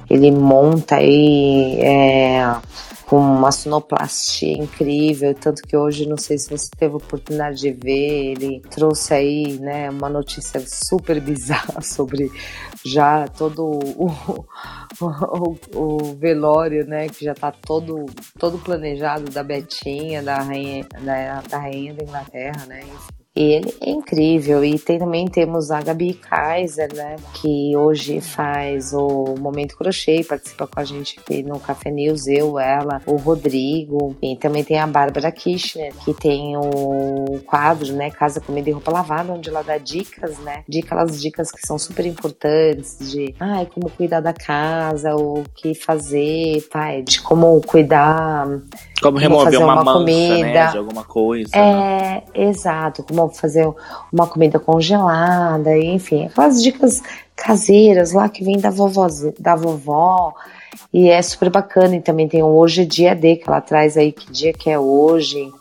[0.08, 2.56] ele monta aí é,
[3.06, 7.70] com uma sonoplastia incrível, tanto que hoje, não sei se você teve a oportunidade de
[7.70, 12.30] ver, ele trouxe aí né, uma notícia super bizarra sobre
[12.84, 14.46] já todo o,
[15.00, 18.06] o, o velório, né, que já está todo,
[18.38, 23.90] todo planejado da Betinha, da rainha da, da, rainha da Inglaterra, né, enfim ele é
[23.90, 24.64] incrível.
[24.64, 27.16] E tem, também temos a Gabi Kaiser, né?
[27.34, 32.58] Que hoje faz o Momento Crochê participa com a gente aqui no Café News, eu,
[32.58, 34.16] ela, o Rodrigo.
[34.22, 38.10] E também tem a Bárbara Kirchner, que tem o quadro, né?
[38.10, 40.62] Casa, Comida e Roupa Lavada, onde ela dá dicas, né?
[40.68, 45.74] De aquelas dicas que são super importantes de ai, como cuidar da casa, o que
[45.74, 48.46] fazer, pai, de como cuidar
[49.04, 50.46] como remover uma, uma mancha, né, comida.
[50.46, 51.50] Né, de alguma coisa.
[51.54, 52.22] É, né?
[52.34, 53.02] exato.
[53.02, 53.68] Como fazer
[54.10, 56.24] uma comida congelada, enfim.
[56.24, 57.02] Aquelas dicas
[57.36, 59.06] caseiras lá que vem da, vovó,
[59.38, 60.32] da vovó.
[60.90, 61.96] E é super bacana.
[61.96, 64.70] E também tem o Hoje é Dia D, que ela traz aí que dia que
[64.70, 65.52] é hoje.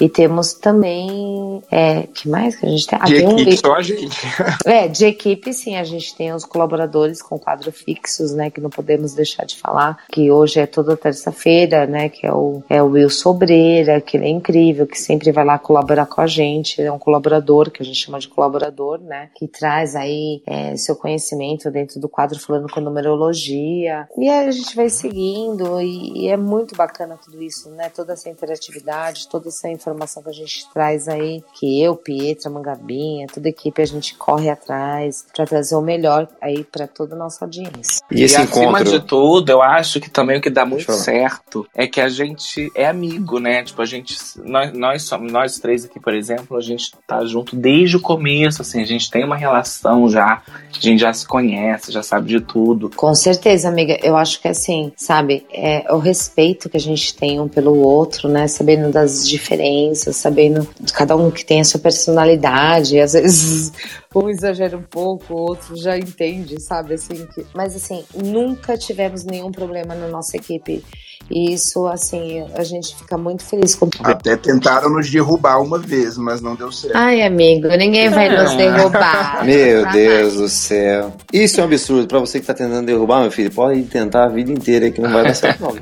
[0.00, 1.62] E temos também.
[1.70, 2.98] É, que mais que a gente tem?
[3.00, 3.56] Ah, de tem equipe, um...
[3.56, 4.26] só a gente.
[4.64, 8.50] É, de equipe, sim, a gente tem os colaboradores com quadro fixos, né?
[8.50, 10.04] Que não podemos deixar de falar.
[10.10, 12.08] Que hoje é toda terça-feira, né?
[12.08, 15.58] Que é o, é o Will Sobreira, que ele é incrível, que sempre vai lá
[15.58, 16.80] colaborar com a gente.
[16.80, 19.30] Ele é um colaborador, que a gente chama de colaborador, né?
[19.34, 24.08] Que traz aí é, seu conhecimento dentro do quadro falando com numerologia.
[24.18, 27.88] E aí a gente vai seguindo, e, e é muito bacana tudo isso, né?
[27.88, 33.26] Toda essa interatividade, toda essa informação que a gente traz aí, que eu, Pietra, Mangabinha,
[33.32, 37.18] toda a equipe, a gente corre atrás para trazer o melhor aí para toda a
[37.18, 38.02] nossa audiência.
[38.10, 41.86] E, e acima de tudo, eu acho que também o que dá muito certo é
[41.86, 43.62] que a gente é amigo, né?
[43.62, 47.54] Tipo, a gente, nós, nós, somos, nós três aqui, por exemplo, a gente tá junto
[47.54, 51.92] desde o começo, assim, a gente tem uma relação já, a gente já se conhece,
[51.92, 52.90] já sabe de tudo.
[52.94, 57.40] Com certeza, amiga, eu acho que assim, sabe, é o respeito que a gente tem
[57.40, 58.46] um pelo outro, né?
[58.48, 63.72] Sabendo das diferenças, sabendo de cada um que tem a sua personalidade, às vezes
[64.14, 66.94] um exagera um pouco, o outro já entende, sabe?
[66.94, 67.44] Assim, que...
[67.54, 70.82] Mas assim, nunca tivemos nenhum problema na nossa equipe.
[71.30, 74.08] E isso, assim, a gente fica muito feliz com tudo.
[74.08, 76.96] Até tentaram nos derrubar uma vez, mas não deu certo.
[76.96, 79.42] Ai, amigo, ninguém vai nos derrubar.
[79.44, 81.12] Meu Deus do céu.
[81.32, 82.06] Isso é um absurdo.
[82.06, 85.10] Pra você que tá tentando derrubar, meu filho, pode tentar a vida inteira que não
[85.10, 85.74] vai dar certo, não.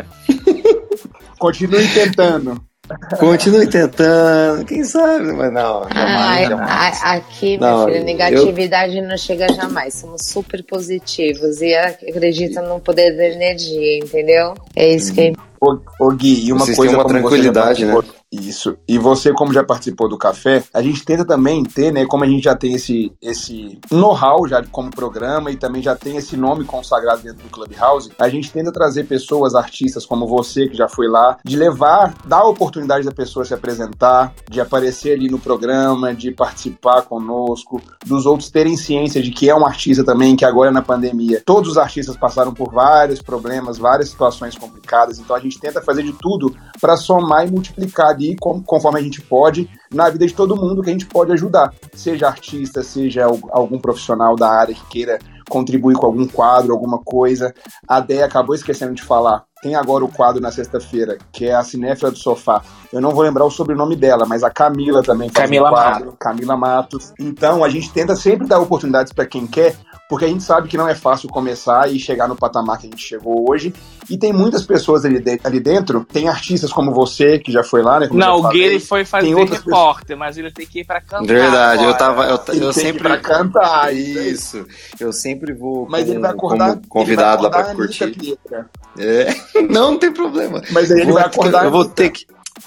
[1.38, 2.60] Continue tentando.
[3.18, 5.84] Continue tentando, quem sabe, mas não.
[5.84, 7.00] Jamais, Ai, jamais.
[7.02, 9.94] Aqui, meu Não, filho, negatividade não chega jamais.
[9.94, 14.54] Somos super positivos e acredita no poder da energia, entendeu?
[14.76, 17.80] É isso que é Ô, ô Gui, e uma Vocês coisa têm uma como tranquilidade,
[17.80, 18.76] você já participou- Isso.
[18.88, 22.04] E você, como já participou do café, a gente tenta também ter, né?
[22.04, 26.16] Como a gente já tem esse, esse know-how já como programa e também já tem
[26.16, 30.76] esse nome consagrado dentro do Clubhouse, a gente tenta trazer pessoas, artistas como você, que
[30.76, 35.28] já foi lá, de levar, dar a oportunidade da pessoa se apresentar, de aparecer ali
[35.28, 40.34] no programa, de participar conosco, dos outros terem ciência de que é um artista também,
[40.34, 45.36] que agora na pandemia, todos os artistas passaram por vários problemas, várias situações complicadas, então
[45.36, 49.20] a gente tenta fazer de tudo para somar e multiplicar ali, com- conforme a gente
[49.20, 53.38] pode, na vida de todo mundo que a gente pode ajudar, seja artista, seja al-
[53.50, 57.54] algum profissional da área que queira contribuir com algum quadro, alguma coisa.
[57.86, 59.44] A Déia acabou esquecendo de falar.
[59.64, 62.62] Tem agora o quadro na sexta-feira, que é a Cinéfila do Sofá.
[62.92, 66.16] Eu não vou lembrar o sobrenome dela, mas a Camila também faz Camila um quadro.
[66.20, 67.14] Camila Matos.
[67.18, 69.74] Então, a gente tenta sempre dar oportunidades para quem quer,
[70.06, 72.90] porque a gente sabe que não é fácil começar e chegar no patamar que a
[72.90, 73.74] gente chegou hoje.
[74.10, 77.80] E tem muitas pessoas ali, de- ali dentro, tem artistas como você, que já foi
[77.82, 78.06] lá, né?
[78.08, 78.58] como eu Não, o falei.
[78.58, 81.24] Gui ele foi fazer repórter, mas ele tem que ir pra cantar.
[81.26, 81.98] Verdade, eu agora.
[81.98, 82.24] tava.
[82.26, 83.02] Eu, Ele eu tem que ir sempre.
[83.02, 84.58] pra cantar, isso.
[84.58, 84.66] Isso.
[85.00, 85.86] Eu sempre vou.
[85.88, 88.18] Mas como, ele vai acordar, convidado ele vai lá acordar pra a Anitta, curtir.
[88.20, 88.70] Pietra.
[88.98, 89.34] É.
[89.70, 90.62] Não, não tem problema.
[90.70, 91.62] Mas aí ele Vou- vai acordar.
[91.62, 92.26] a Eu vou ter que.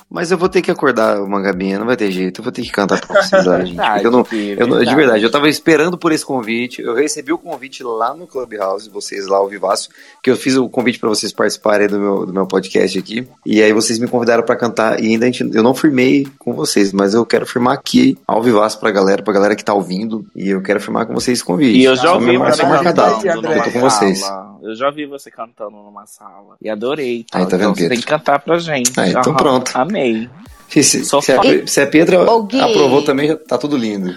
[0.10, 2.40] Mas eu vou ter que acordar o Mangabinha, não vai ter jeito.
[2.40, 3.76] Eu vou ter que cantar pra precisar, gente.
[3.78, 5.24] Verdade, Porque eu não, Gui, eu não- de verdade.
[5.24, 6.82] eu tava esperando por esse convite.
[6.82, 9.90] Eu recebi o convite lá no Clubhouse, vocês lá ao Vivaço,
[10.22, 13.28] que eu fiz o convite pra vocês participarem do meu, do meu podcast aqui.
[13.46, 15.02] E aí vocês me convidaram pra cantar.
[15.02, 18.42] E ainda a gente, eu não firmei com vocês, mas eu quero firmar aqui ao
[18.42, 20.26] Vivaço pra galera, pra galera que tá ouvindo.
[20.36, 21.78] E eu quero firmar com vocês esse convite.
[21.80, 23.28] E eu já Só ouvi me você marca uma data.
[23.28, 24.20] Eu tô com vocês.
[24.20, 24.57] sala.
[24.64, 26.56] Eu já vi você cantando numa sala.
[26.62, 27.26] E adorei.
[27.34, 28.98] Aí, tá vendo, então você tem que cantar pra gente.
[29.00, 29.72] Aí, então Aham, pronto.
[29.76, 30.30] Amei.
[30.70, 32.60] Se, se, Só se a, se a Pedra Gui.
[32.60, 34.14] aprovou também, já tá tudo lindo.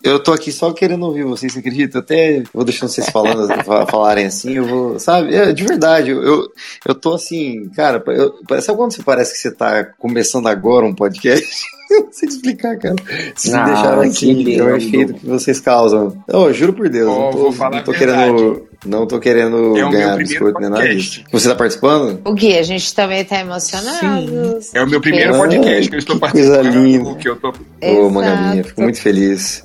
[0.00, 1.98] Eu tô aqui só querendo ouvir vocês, você acredita?
[1.98, 5.34] Até vou deixando vocês falando, fa- falarem assim, eu vou, sabe?
[5.34, 6.52] É, de verdade, eu, eu,
[6.86, 8.32] eu tô assim, cara, eu,
[8.62, 11.64] sabe quando você parece que você tá começando agora um podcast?
[11.90, 12.96] Eu não sei explicar, cara.
[13.34, 16.22] Vocês me Ah, deixaram que assim, é o efeito que vocês causam.
[16.28, 19.76] Eu juro por Deus, Ó, não tô, vou falar não tô querendo, não tô querendo
[19.78, 21.22] É ganhar biscoito nem nada disso.
[21.32, 22.20] Você tá participando?
[22.24, 24.58] O Gui, a gente também tá emocionado.
[24.74, 26.84] É o meu primeiro Ah, podcast que eu estou que coisa participando.
[26.84, 27.14] linda.
[27.14, 27.48] Que eu tô...
[27.48, 28.10] Ô, Exato.
[28.10, 29.64] Mangalinha, fico muito feliz.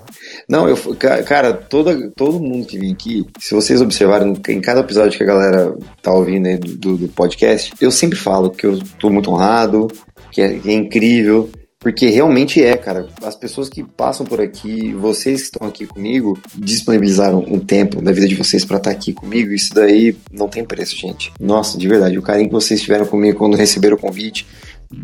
[0.49, 4.81] Não, eu, ca- cara, toda, todo mundo que vem aqui, se vocês observarem em cada
[4.81, 8.79] episódio que a galera tá ouvindo aí do, do podcast, eu sempre falo que eu
[8.99, 9.87] tô muito honrado,
[10.31, 11.49] que é, que é incrível,
[11.83, 13.09] porque realmente é, cara.
[13.21, 18.13] As pessoas que passam por aqui, vocês que estão aqui comigo, disponibilizaram um tempo da
[18.13, 19.51] vida de vocês pra estar aqui comigo.
[19.51, 21.33] Isso daí não tem preço, gente.
[21.37, 24.47] Nossa, de verdade, o carinho que vocês tiveram comigo quando receberam o convite,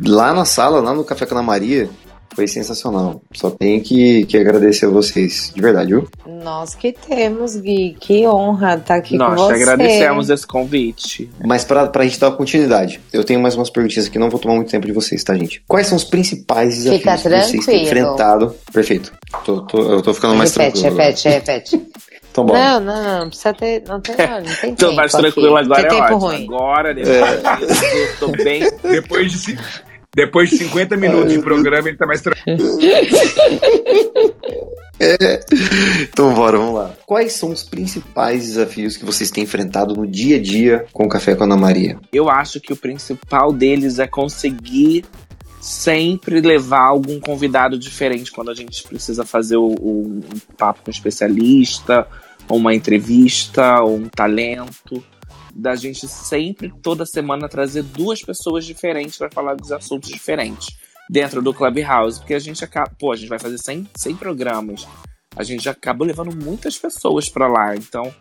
[0.06, 1.90] lá na sala, lá no Café com a Ana Maria,
[2.36, 3.22] foi sensacional.
[3.34, 6.08] Só tenho que, que agradecer a vocês, de verdade, viu?
[6.44, 7.98] Nós que temos, Gui.
[8.00, 9.64] Que honra estar aqui Nós com te você.
[9.64, 11.30] agradecemos esse convite.
[11.46, 14.56] Mas pra, pra gente dar continuidade, eu tenho mais umas perguntinhas aqui, não vou tomar
[14.56, 15.62] muito tempo de vocês, tá, gente?
[15.68, 17.84] Quais são os principais desafios Fica que vocês têm tranquilo.
[17.84, 18.56] enfrentado?
[18.72, 19.12] Perfeito.
[19.44, 20.98] Tô, tô- eu tô ficando mais repete, tranquilo.
[21.02, 21.82] repete, repete.
[22.32, 22.60] Então, bora.
[22.60, 23.84] Não, não, não precisa ter.
[23.88, 25.24] Não tem, não, não tem Tô tempo mais aqui.
[25.24, 26.20] tranquilo agora, Tem é tempo ótimo.
[26.20, 26.46] ruim.
[26.46, 28.62] Agora, depois disso, tô bem.
[28.84, 29.60] Depois de,
[30.16, 32.60] Depois de 50 minutos de programa, ele tá mais tranquilo.
[35.02, 35.40] É.
[36.02, 36.94] Então bora, vamos lá.
[37.06, 41.10] Quais são os principais desafios que vocês têm enfrentado no dia a dia com o
[41.10, 41.98] Café com a Ana Maria?
[42.12, 45.06] Eu acho que o principal deles é conseguir
[45.62, 50.22] sempre levar algum convidado diferente quando a gente precisa fazer o, o um
[50.58, 52.08] papo com um especialista,
[52.50, 55.04] ou uma entrevista, ou um talento.
[55.60, 60.78] Da gente sempre, toda semana, trazer duas pessoas diferentes para falar dos assuntos diferentes
[61.10, 64.88] dentro do Clubhouse, porque a gente acaba, pô, a gente vai fazer 100, 100 programas,
[65.36, 68.14] a gente acaba levando muitas pessoas para lá, então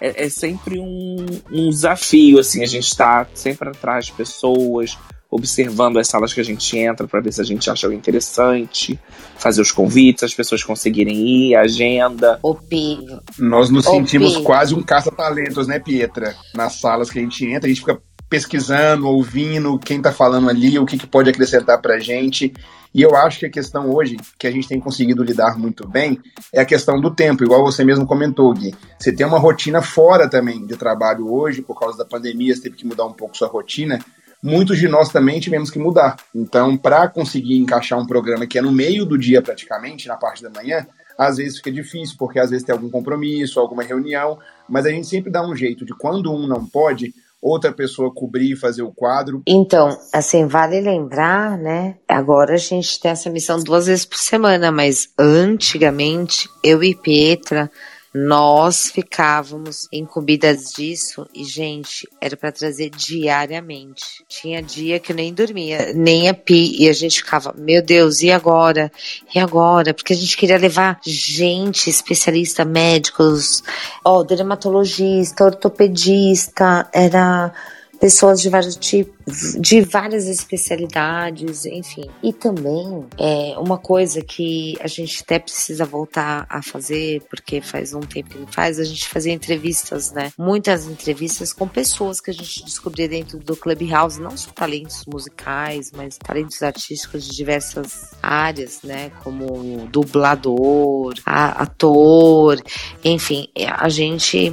[0.00, 4.98] é, é sempre um, um, desafio, assim, a gente está sempre atrás de pessoas,
[5.32, 9.00] observando as salas que a gente entra para ver se a gente acha interessante,
[9.38, 12.38] fazer os convites, as pessoas conseguirem ir, a agenda.
[12.42, 12.98] O Pi.
[13.38, 14.42] Nós nos o sentimos Pi.
[14.42, 16.36] quase um caça-talentos, né, Pietra?
[16.54, 20.78] Nas salas que a gente entra, a gente fica pesquisando, ouvindo quem está falando ali,
[20.78, 22.52] o que, que pode acrescentar para a gente.
[22.94, 26.20] E eu acho que a questão hoje, que a gente tem conseguido lidar muito bem,
[26.52, 28.74] é a questão do tempo, igual você mesmo comentou, Gui.
[28.98, 32.76] Você tem uma rotina fora também de trabalho hoje, por causa da pandemia, você teve
[32.76, 33.98] que mudar um pouco sua rotina.
[34.42, 36.16] Muitos de nós também tivemos que mudar.
[36.34, 40.42] Então, para conseguir encaixar um programa que é no meio do dia praticamente, na parte
[40.42, 40.84] da manhã,
[41.16, 45.06] às vezes fica difícil, porque às vezes tem algum compromisso, alguma reunião, mas a gente
[45.06, 48.92] sempre dá um jeito de quando um não pode, outra pessoa cobrir e fazer o
[48.92, 49.42] quadro?
[49.46, 51.96] Então, assim, vale lembrar, né?
[52.08, 57.70] Agora a gente tem essa missão duas vezes por semana, mas antigamente eu e Pietra
[58.14, 64.22] nós ficávamos incumbidas disso e, gente, era para trazer diariamente.
[64.28, 68.20] Tinha dia que eu nem dormia, nem a pi, e a gente ficava, meu Deus,
[68.20, 68.92] e agora?
[69.34, 69.94] E agora?
[69.94, 73.62] Porque a gente queria levar gente, especialista, médicos,
[74.04, 77.52] ó, dermatologista, ortopedista, era
[78.02, 82.10] pessoas de vários tipos, de várias especialidades, enfim.
[82.20, 87.94] E também é uma coisa que a gente até precisa voltar a fazer, porque faz
[87.94, 90.32] um tempo que não faz, a gente fazia entrevistas, né?
[90.36, 95.92] Muitas entrevistas com pessoas que a gente descobria dentro do Clubhouse, não só talentos musicais,
[95.94, 99.12] mas talentos artísticos de diversas áreas, né?
[99.22, 102.60] Como dublador, ator,
[103.04, 103.46] enfim,
[103.78, 104.52] a gente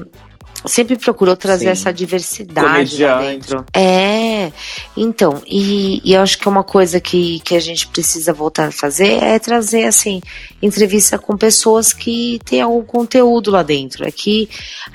[0.66, 1.72] sempre procurou trazer Sim.
[1.72, 3.66] essa diversidade lá dentro.
[3.74, 4.52] É,
[4.96, 8.68] então, e, e, eu acho que é uma coisa que, que a gente precisa voltar
[8.68, 10.22] a fazer é trazer, assim,
[10.62, 14.06] entrevista com pessoas que têm algum conteúdo lá dentro.
[14.06, 14.50] É que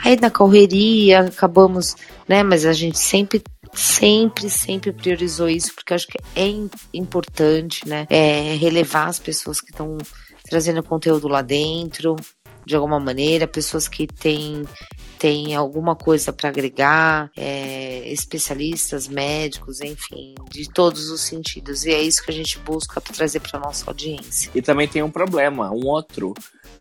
[0.05, 1.97] aí na correria acabamos,
[2.29, 6.47] né, mas a gente sempre sempre, sempre priorizou isso, porque eu acho que é
[6.93, 8.07] importante, né?
[8.09, 9.99] É, relevar as pessoas que estão
[10.49, 12.15] trazendo conteúdo lá dentro,
[12.65, 14.65] de alguma maneira, pessoas que têm
[15.25, 21.87] tem alguma coisa para agregar, é, especialistas, médicos, enfim, de todos os sentidos.
[21.87, 24.51] E é isso que a gente busca trazer para nossa audiência.
[24.55, 26.35] E também tem um problema, um outro.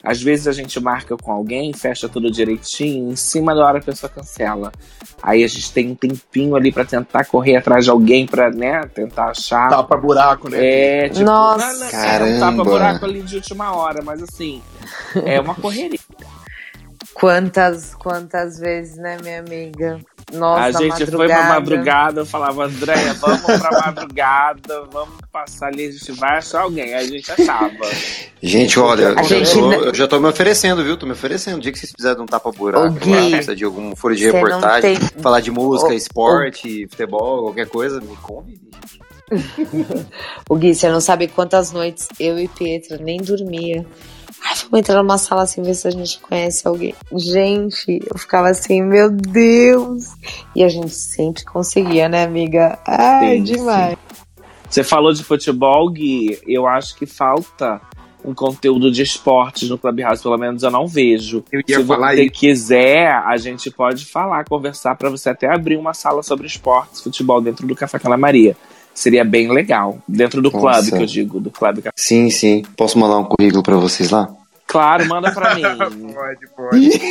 [0.03, 3.81] Às vezes a gente marca com alguém, fecha tudo direitinho, em cima da hora a
[3.81, 4.73] pessoa cancela.
[5.21, 8.81] Aí a gente tem um tempinho ali para tentar correr atrás de alguém para, né,
[8.93, 9.69] tentar achar.
[9.69, 10.57] Tapa buraco, né?
[11.05, 12.29] É, tipo, Nossa, não, não, Caramba.
[12.29, 14.61] É um tapa buraco ali de última hora, mas assim,
[15.23, 15.97] é uma correria.
[17.13, 19.99] Quantas, quantas vezes, né, minha amiga?
[20.33, 21.17] Nossa, a gente madrugada.
[21.17, 26.37] foi pra madrugada, eu falava, Andréia, vamos pra madrugada, vamos passar ali, a gente vai
[26.37, 26.93] achar alguém.
[26.93, 27.71] Aí a gente achava.
[28.41, 29.53] Gente, olha, eu, gente...
[29.53, 30.97] tô, eu, já tô me oferecendo, viu?
[30.97, 31.57] Tô me oferecendo.
[31.57, 35.21] O dia que vocês precisarem de um tapa-buraco, precisa de algum foro de reportagem, tem...
[35.21, 38.59] falar de música, esporte, futebol, qualquer coisa, me convide.
[40.49, 43.85] o Gui, você não sabe quantas noites eu e Pietra nem dormia
[44.43, 46.93] Ai, vamos entrar numa sala assim, ver se a gente conhece alguém.
[47.13, 50.13] Gente, eu ficava assim, meu Deus.
[50.55, 52.77] E a gente sempre conseguia, né, amiga?
[52.85, 53.91] Ai, sim, demais.
[53.91, 54.43] Sim.
[54.69, 56.39] Você falou de futebol, Gui.
[56.45, 57.79] Eu acho que falta
[58.25, 61.43] um conteúdo de esportes no Clubhouse, pelo menos eu não vejo.
[61.51, 65.77] Eu ia Se falar você quiser, a gente pode falar, conversar para você até abrir
[65.77, 68.55] uma sala sobre esportes, futebol dentro do Café Cala Maria
[68.93, 69.97] seria bem legal.
[70.07, 70.81] Dentro do Nossa.
[70.81, 71.83] clube que eu digo, do clube.
[71.95, 72.63] Sim, sim.
[72.77, 74.29] Posso mandar um currículo para vocês lá?
[74.67, 75.61] Claro, manda pra mim.
[76.13, 77.01] pode, pode.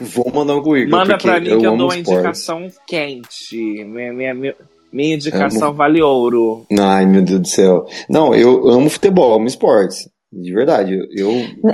[0.00, 0.96] Vou mandar um currículo.
[0.96, 3.56] Manda pra mim eu que eu dou uma indicação quente.
[3.84, 4.54] Minha, minha, minha,
[4.92, 5.76] minha indicação amo...
[5.76, 6.66] vale ouro.
[6.78, 7.86] Ai, meu Deus do céu.
[8.08, 10.08] Não, eu amo futebol, amo esportes.
[10.32, 11.32] De verdade, eu,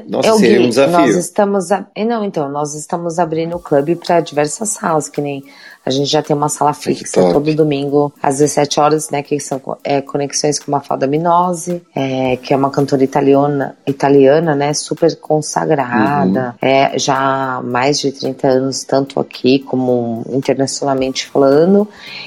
[0.08, 0.98] nossa, eu, seria um desafio.
[0.98, 5.44] Nós estamos, a, não, então, nós estamos abrindo o clube para diversas salas, que nem
[5.86, 9.22] a gente já tem uma sala fixa todo domingo às 17 horas, né?
[9.22, 14.56] Que são é, conexões com uma Mafalda Minose, é, que é uma cantora italiana, italiana,
[14.56, 14.74] né?
[14.74, 16.68] Super consagrada, uhum.
[16.68, 21.86] é, já há mais de 30 anos, tanto aqui como internacionalmente falando.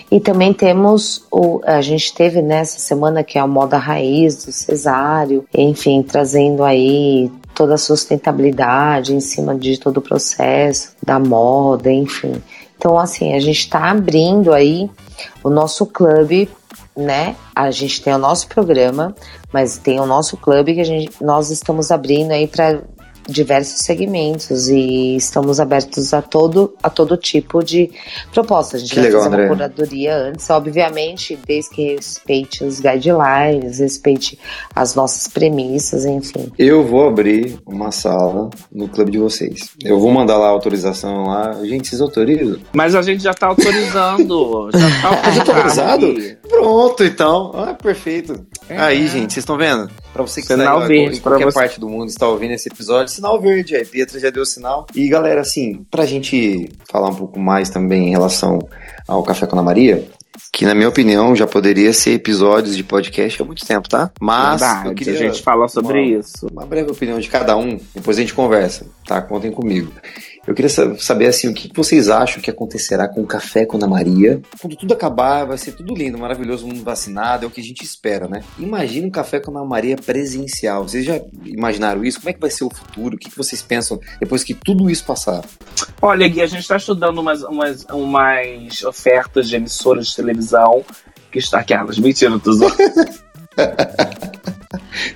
[0.09, 1.59] E também temos o.
[1.65, 7.29] A gente teve nessa semana que é a moda raiz do cesário, enfim, trazendo aí
[7.53, 12.41] toda a sustentabilidade em cima de todo o processo da moda, enfim.
[12.79, 14.89] Então, assim, a gente está abrindo aí
[15.43, 16.49] o nosso clube,
[16.95, 17.35] né?
[17.53, 19.13] A gente tem o nosso programa,
[19.51, 22.79] mas tem o nosso clube que a gente, nós estamos abrindo aí para
[23.29, 27.91] diversos segmentos e estamos abertos a todo, a todo tipo de
[28.31, 28.77] proposta.
[28.77, 29.45] A gente que vai legal, fazer André.
[29.47, 34.37] uma curadoria antes, obviamente, desde que respeite os guidelines, respeite
[34.75, 36.51] as nossas premissas, enfim.
[36.57, 39.71] Eu vou abrir uma sala no clube de vocês.
[39.83, 41.53] Eu vou mandar lá a autorização lá.
[41.63, 42.59] Gente, vocês autorizam?
[42.73, 44.69] Mas a gente já tá autorizando.
[44.73, 46.15] já tá já tá autorizado?
[46.47, 47.51] Pronto, então.
[47.53, 48.45] Ah, perfeito.
[48.67, 48.77] É.
[48.77, 49.89] Aí, gente, vocês estão vendo?
[50.23, 51.59] Pra você que sinal está verde, em qualquer você.
[51.59, 53.75] parte do mundo está ouvindo esse episódio, sinal verde.
[53.75, 54.85] Aí, Pietra já deu sinal.
[54.93, 58.59] E galera, assim, pra gente falar um pouco mais também em relação
[59.07, 60.07] ao Café com a Maria,
[60.51, 64.11] que na minha opinião já poderia ser episódios de podcast há muito tempo, tá?
[64.19, 66.47] Mas Verdade, eu queria a gente falar sobre uma, isso.
[66.51, 69.21] Uma breve opinião de cada um, depois a gente conversa, tá?
[69.21, 69.91] Contem comigo.
[70.49, 73.87] Eu queria saber assim, o que vocês acham que acontecerá com o café com a
[73.87, 74.41] Maria?
[74.59, 77.83] Quando tudo acabar, vai ser tudo lindo, maravilhoso, mundo vacinado, é o que a gente
[77.83, 78.41] espera, né?
[78.57, 80.87] Imagina um café com a Maria presencial.
[80.87, 82.19] Vocês já imaginaram isso?
[82.19, 83.15] Como é que vai ser o futuro?
[83.15, 85.45] O que vocês pensam depois que tudo isso passar?
[86.01, 90.83] Olha, Gui, a gente está estudando umas, umas, umas ofertas de emissoras de televisão
[91.31, 91.99] que está aquelas.
[91.99, 92.53] Mentira, tô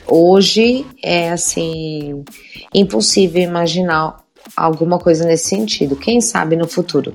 [0.06, 2.24] Hoje é assim
[2.72, 4.23] impossível imaginar
[4.56, 5.96] alguma coisa nesse sentido.
[5.96, 7.14] Quem sabe no futuro.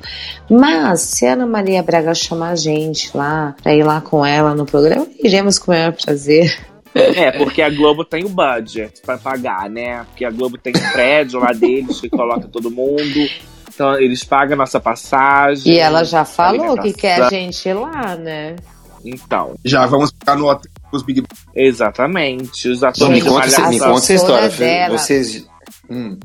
[0.50, 4.54] Mas se a Ana Maria Braga chamar a gente lá para ir lá com ela
[4.54, 6.58] no programa, iremos com o maior prazer.
[6.94, 10.04] É, porque a Globo tem o budget para pagar, né?
[10.04, 13.28] Porque a Globo tem o prédio lá deles que coloca todo mundo.
[13.72, 15.74] Então eles pagam a nossa passagem.
[15.74, 18.56] E ela já falou que quer a gente ir lá, né?
[19.04, 19.54] Então.
[19.64, 21.22] Já vamos ficar no hotel dos Big
[21.54, 22.68] Exatamente.
[22.68, 24.50] Os atores me conta, me conta essa história.
[24.90, 25.46] Vocês.
[25.88, 26.18] Hum.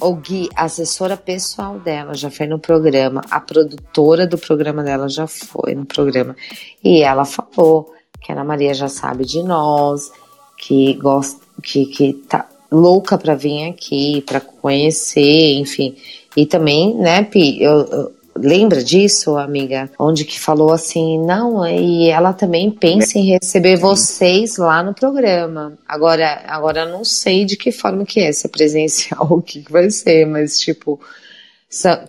[0.00, 5.08] O Gui, a assessora pessoal dela já foi no programa, a produtora do programa dela
[5.08, 6.36] já foi no programa.
[6.82, 10.10] E ela falou que a Ana Maria já sabe de nós,
[10.56, 15.96] que gosta, que, que tá louca para vir aqui, para conhecer, enfim.
[16.36, 19.90] E também, né, Pi, eu, eu lembra disso, amiga?
[19.98, 25.78] Onde que falou assim, não, e ela também pensa em receber vocês lá no programa.
[25.86, 29.72] Agora, agora não sei de que forma que é, se é presencial, o que, que
[29.72, 31.00] vai ser, mas tipo,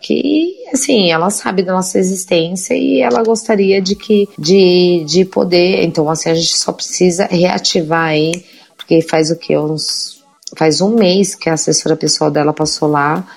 [0.02, 5.84] que assim ela sabe da nossa existência e ela gostaria de que de, de poder
[5.84, 8.46] então assim a gente só precisa reativar aí
[8.78, 10.24] porque faz o que uns
[10.56, 13.28] faz um mês que a assessora pessoal dela passou lá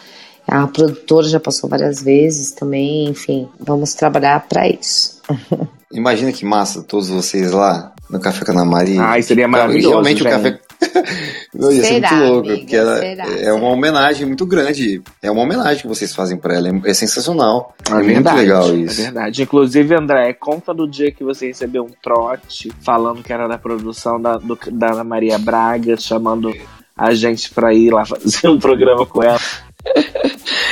[0.46, 5.20] a produtora já passou várias vezes também, enfim, vamos trabalhar para isso.
[5.92, 9.02] Imagina que massa todos vocês lá no Café com a Maria.
[9.02, 9.90] Ai, seria maravilhoso.
[9.90, 10.58] Realmente o café.
[11.54, 15.02] Não, ia ser muito louco, amiga, porque ela é uma homenagem muito grande.
[15.22, 16.68] É uma homenagem que vocês fazem para ela.
[16.68, 17.74] É, é sensacional.
[17.90, 19.00] É, é muito legal isso.
[19.00, 19.42] É verdade.
[19.42, 24.20] Inclusive, André, conta do dia que você recebeu um trote falando que era da produção
[24.20, 26.52] da, do, da Ana Maria Braga, chamando
[26.96, 29.38] a gente para ir lá fazer um programa com ela.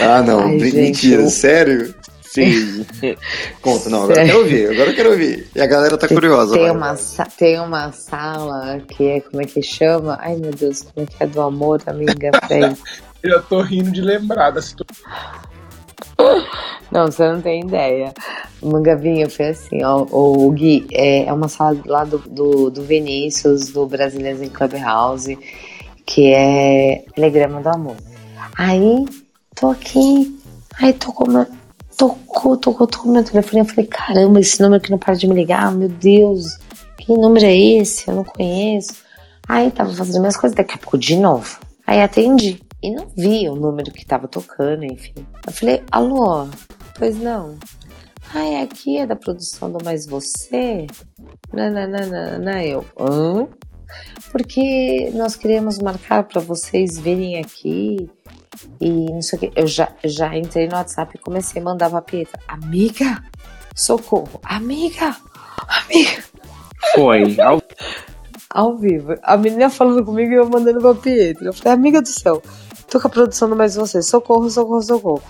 [0.01, 0.41] Ah, não.
[0.41, 1.95] Ai, mentira, gente, sério?
[2.23, 2.87] Sim.
[3.61, 5.49] Conta, não, agora eu quero ouvir, agora eu quero ouvir.
[5.55, 6.55] E a galera tá curiosa.
[6.55, 6.95] Tem, uma,
[7.37, 10.17] tem uma sala que é, como é que chama?
[10.21, 12.31] Ai, meu Deus, como é que é do amor, amiga?
[13.23, 15.05] eu tô rindo de lembrar da situação.
[16.93, 18.13] Não, você não tem ideia.
[18.63, 23.71] Mangavinha foi assim, ó, o Gui, é, é uma sala lá do, do, do Vinícius,
[23.71, 25.37] do Brasileiros em Clubhouse,
[26.07, 27.97] que é Telegrama do Amor.
[28.57, 29.07] Aí,
[29.55, 30.41] tô aqui,
[30.81, 31.47] aí tocou meu,
[31.97, 33.61] tocou, tocou, tocou meu telefone.
[33.61, 36.59] Eu falei, caramba, esse número que não para de me ligar, meu Deus,
[36.99, 38.09] que número é esse?
[38.09, 38.95] Eu não conheço.
[39.49, 41.59] Aí tava fazendo minhas coisas, daqui a pouco de novo.
[41.87, 45.27] Aí atendi e não vi o número que tava tocando, enfim.
[45.47, 46.49] Eu falei, alô,
[46.99, 47.59] pois não.
[48.33, 50.87] Ai, aqui é da produção do Mais Você?
[51.53, 53.49] Nananana, eu, hã?
[54.31, 58.09] Porque nós queremos marcar para vocês virem aqui
[58.81, 59.53] e não sei o que.
[59.55, 63.23] Eu já, já entrei no WhatsApp e comecei a mandar pra Pietra: Amiga,
[63.75, 65.17] socorro, amiga,
[65.69, 66.25] amiga.
[66.95, 67.37] Foi.
[68.51, 69.15] ao vivo.
[69.23, 71.47] A menina falando comigo e eu mandando pra Pietra.
[71.47, 72.43] Eu falei, amiga do céu,
[72.91, 74.03] tô com a produção do Mais Você.
[74.03, 75.23] Socorro, socorro, socorro.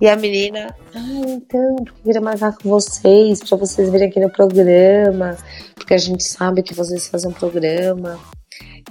[0.00, 4.30] E a menina, ah, então, eu queria marcar com vocês, pra vocês virem aqui no
[4.30, 5.36] programa,
[5.74, 8.20] porque a gente sabe que vocês fazem um programa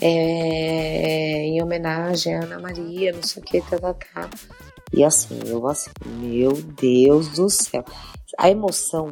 [0.01, 4.29] é, em homenagem à Ana Maria, não sei o que, tá, tá, tá.
[4.91, 7.83] E assim, eu assim, meu Deus do céu.
[8.37, 9.11] A emoção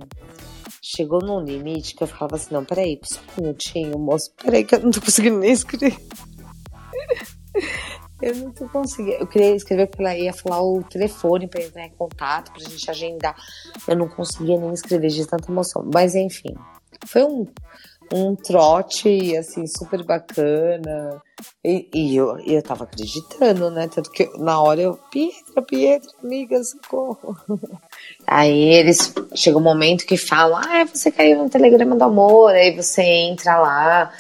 [0.82, 4.76] chegou num limite que eu ficava assim, não, peraí, só um minutinho, moço, peraí que
[4.76, 5.96] eu não tô conseguindo nem escrever.
[8.24, 9.18] Eu não tô conseguindo.
[9.18, 12.90] Eu queria escrever porque ela ia falar o telefone para entrar em contato, pra gente
[12.90, 13.36] agendar.
[13.88, 15.88] Eu não conseguia nem escrever de tanta emoção.
[15.94, 16.56] Mas enfim,
[17.06, 17.46] foi um,
[18.14, 21.22] um trote, assim, super bacana.
[21.64, 23.88] E, e eu, eu tava acreditando, né?
[23.88, 27.36] Tanto que na hora eu, Pietra, Pietra, amiga, socorro.
[28.26, 32.76] Aí eles, chega um momento que falam, ah, você caiu no telegrama do amor, aí
[32.76, 34.14] você entra lá.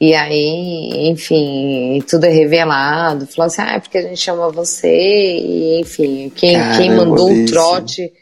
[0.00, 3.26] E aí, enfim, tudo é revelado.
[3.26, 4.88] Falou assim, ah, é porque a gente chama você.
[4.88, 8.12] E, enfim, quem, quem mandou o trote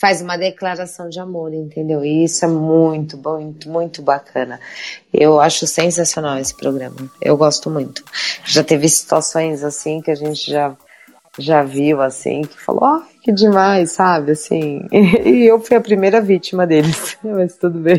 [0.00, 2.04] faz uma declaração de amor, entendeu?
[2.04, 4.58] E isso é muito, muito, muito bacana.
[5.12, 6.96] Eu acho sensacional esse programa.
[7.20, 8.02] Eu gosto muito.
[8.44, 10.74] Já teve situações assim que a gente já
[11.38, 14.32] já viu assim que falou, ah, que demais, sabe?
[14.32, 17.98] Assim, e eu fui a primeira vítima deles, mas tudo bem.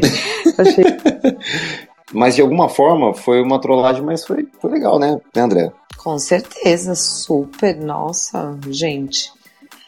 [0.57, 0.83] Achei.
[2.13, 5.71] mas de alguma forma foi uma trollagem, mas foi, foi legal, né, André?
[5.97, 7.75] Com certeza, super.
[7.75, 9.31] Nossa, gente.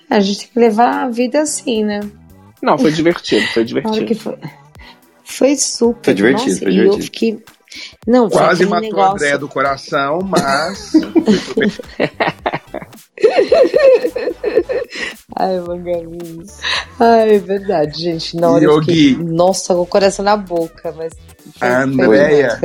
[0.09, 2.01] A gente tem que levar a vida assim, né?
[2.61, 4.15] Não, foi divertido, foi divertido.
[4.15, 4.37] Foi.
[5.23, 5.55] foi.
[5.55, 6.03] super.
[6.03, 6.95] Foi divertido, Nossa, foi divertido.
[6.95, 7.43] E eu fiquei.
[8.05, 9.09] Não, Quase matou negócio...
[9.09, 10.93] a Andréia do coração, mas.
[15.35, 16.43] Ai, Mangaminho.
[16.99, 18.37] Ai, é verdade, gente.
[18.37, 18.75] Na hora Yogi.
[18.75, 21.13] eu fiquei, nossa, com o coração na boca, mas.
[21.59, 22.59] A Andréia.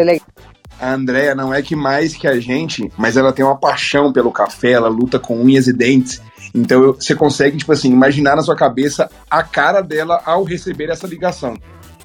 [0.81, 4.31] A Andréia não é que mais que a gente, mas ela tem uma paixão pelo
[4.31, 6.23] café, ela luta com unhas e dentes.
[6.55, 11.07] Então você consegue, tipo assim, imaginar na sua cabeça a cara dela ao receber essa
[11.07, 11.57] ligação.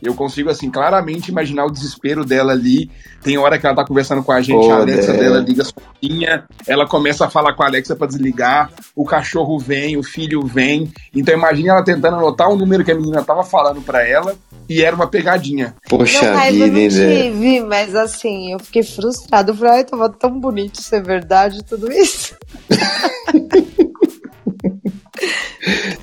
[0.03, 2.89] Eu consigo, assim, claramente imaginar o desespero dela ali.
[3.21, 5.17] Tem hora que ela tá conversando com a gente, oh, a Alexa é.
[5.17, 9.95] dela liga sozinha, ela começa a falar com a Alexa para desligar, o cachorro vem,
[9.97, 10.91] o filho vem.
[11.15, 14.35] Então imagine ela tentando anotar o número que a menina tava falando para ela
[14.67, 15.75] e era uma pegadinha.
[15.89, 19.51] Poxa não, vida, eu não tive, mas assim, eu fiquei frustrado.
[19.51, 22.35] Eu falei, ai, tava tão bonito ser verdade tudo isso.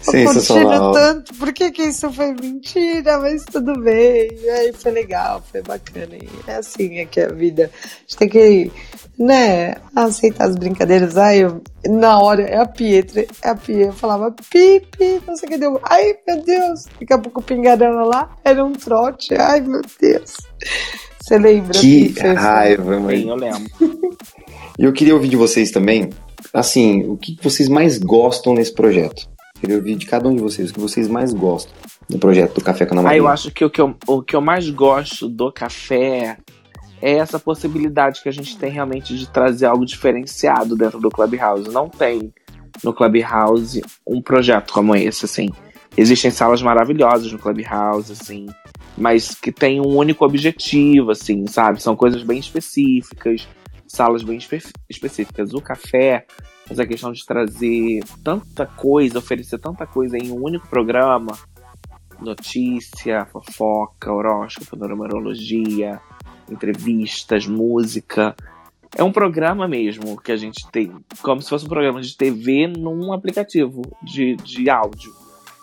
[0.02, 0.92] Sensacional.
[0.92, 3.18] tanto, por que, que isso foi mentira?
[3.18, 4.30] Mas tudo bem.
[4.42, 6.16] E aí foi legal, foi bacana.
[6.16, 7.70] E é assim é que é a vida.
[7.74, 8.72] A gente tem que,
[9.18, 11.16] né, aceitar as brincadeiras.
[11.16, 13.86] Ai, eu, na hora, é a Pietra, é a Pietra.
[13.86, 15.80] Eu falava, pipi, não sei o que deu.
[15.82, 16.84] Ai, meu Deus.
[16.98, 19.34] Daqui a pouco pingarana lá, era um trote.
[19.34, 20.36] Ai, meu Deus.
[21.20, 21.72] Você lembra?
[21.72, 23.28] Que raiva, mãe.
[23.28, 23.70] Eu lembro.
[24.78, 26.08] E eu queria ouvir de vocês também,
[26.54, 29.28] assim, o que vocês mais gostam nesse projeto?
[29.60, 31.74] Queria ouvir de cada um de vocês o que vocês mais gostam
[32.08, 34.34] do projeto do Café com a Ah, eu acho que o que eu, o que
[34.34, 36.38] eu mais gosto do café
[37.00, 41.70] é essa possibilidade que a gente tem realmente de trazer algo diferenciado dentro do Clubhouse.
[41.70, 42.32] Não tem
[42.82, 45.50] no Clubhouse um projeto como esse, assim.
[45.96, 48.46] Existem salas maravilhosas no Clubhouse, assim,
[48.96, 51.82] mas que tem um único objetivo, assim, sabe?
[51.82, 53.48] São coisas bem específicas,
[53.86, 55.52] salas bem espe específicas.
[55.52, 56.26] O café
[56.70, 61.36] essa questão de trazer tanta coisa, oferecer tanta coisa em um único programa,
[62.20, 66.00] notícia, fofoca, horóscopo, numerologia,
[66.48, 68.36] entrevistas, música.
[68.96, 70.92] É um programa mesmo que a gente tem,
[71.22, 75.12] como se fosse um programa de TV num aplicativo de, de áudio.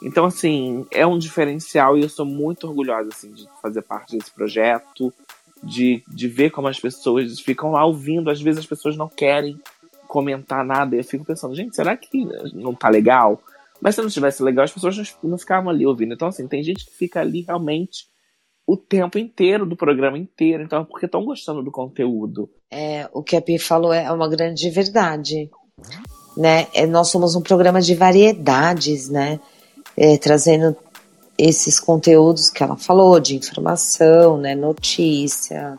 [0.04, 4.32] Então, assim, é um diferencial e eu sou muito orgulhosa assim, de fazer parte desse
[4.32, 5.14] projeto,
[5.64, 8.30] de, de ver como as pessoas ficam lá ouvindo.
[8.30, 9.60] Às vezes as pessoas não querem
[10.08, 10.96] comentar nada.
[10.96, 13.42] Eu fico pensando, gente, será que não tá legal?
[13.82, 16.14] Mas se não tivesse legal, as pessoas não ficavam ali ouvindo.
[16.14, 18.08] Então, assim, tem gente que fica ali realmente
[18.66, 20.64] o tempo inteiro do programa inteiro.
[20.64, 22.50] Então, porque estão gostando do conteúdo.
[22.72, 25.50] É, o que a Pi falou é uma grande verdade.
[26.36, 26.68] Né?
[26.74, 29.40] É, nós somos um programa de variedades, né?
[29.96, 30.76] É, trazendo
[31.38, 34.56] esses conteúdos que ela falou, de informação, né?
[34.56, 35.78] Notícia.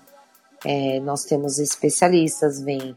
[0.65, 2.97] É, nós temos especialistas, vem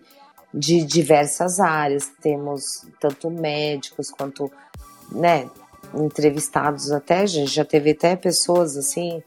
[0.54, 4.52] de diversas áreas, temos tanto médicos quanto,
[5.12, 5.50] né,
[5.94, 9.22] entrevistados até, gente já teve até pessoas assim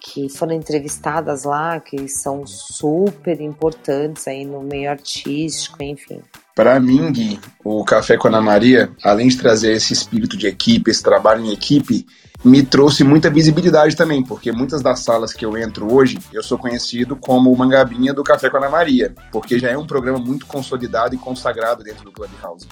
[0.00, 6.20] que foram entrevistadas lá, que são super importantes aí no meio artístico, enfim.
[6.54, 10.90] Para mim, Gui, o Café com Ana Maria, além de trazer esse espírito de equipe,
[10.90, 12.06] esse trabalho em equipe,
[12.44, 16.58] me trouxe muita visibilidade também, porque muitas das salas que eu entro hoje, eu sou
[16.58, 20.18] conhecido como o Mangabinha do Café com a Ana Maria, porque já é um programa
[20.18, 22.66] muito consolidado e consagrado dentro do Clubhouse.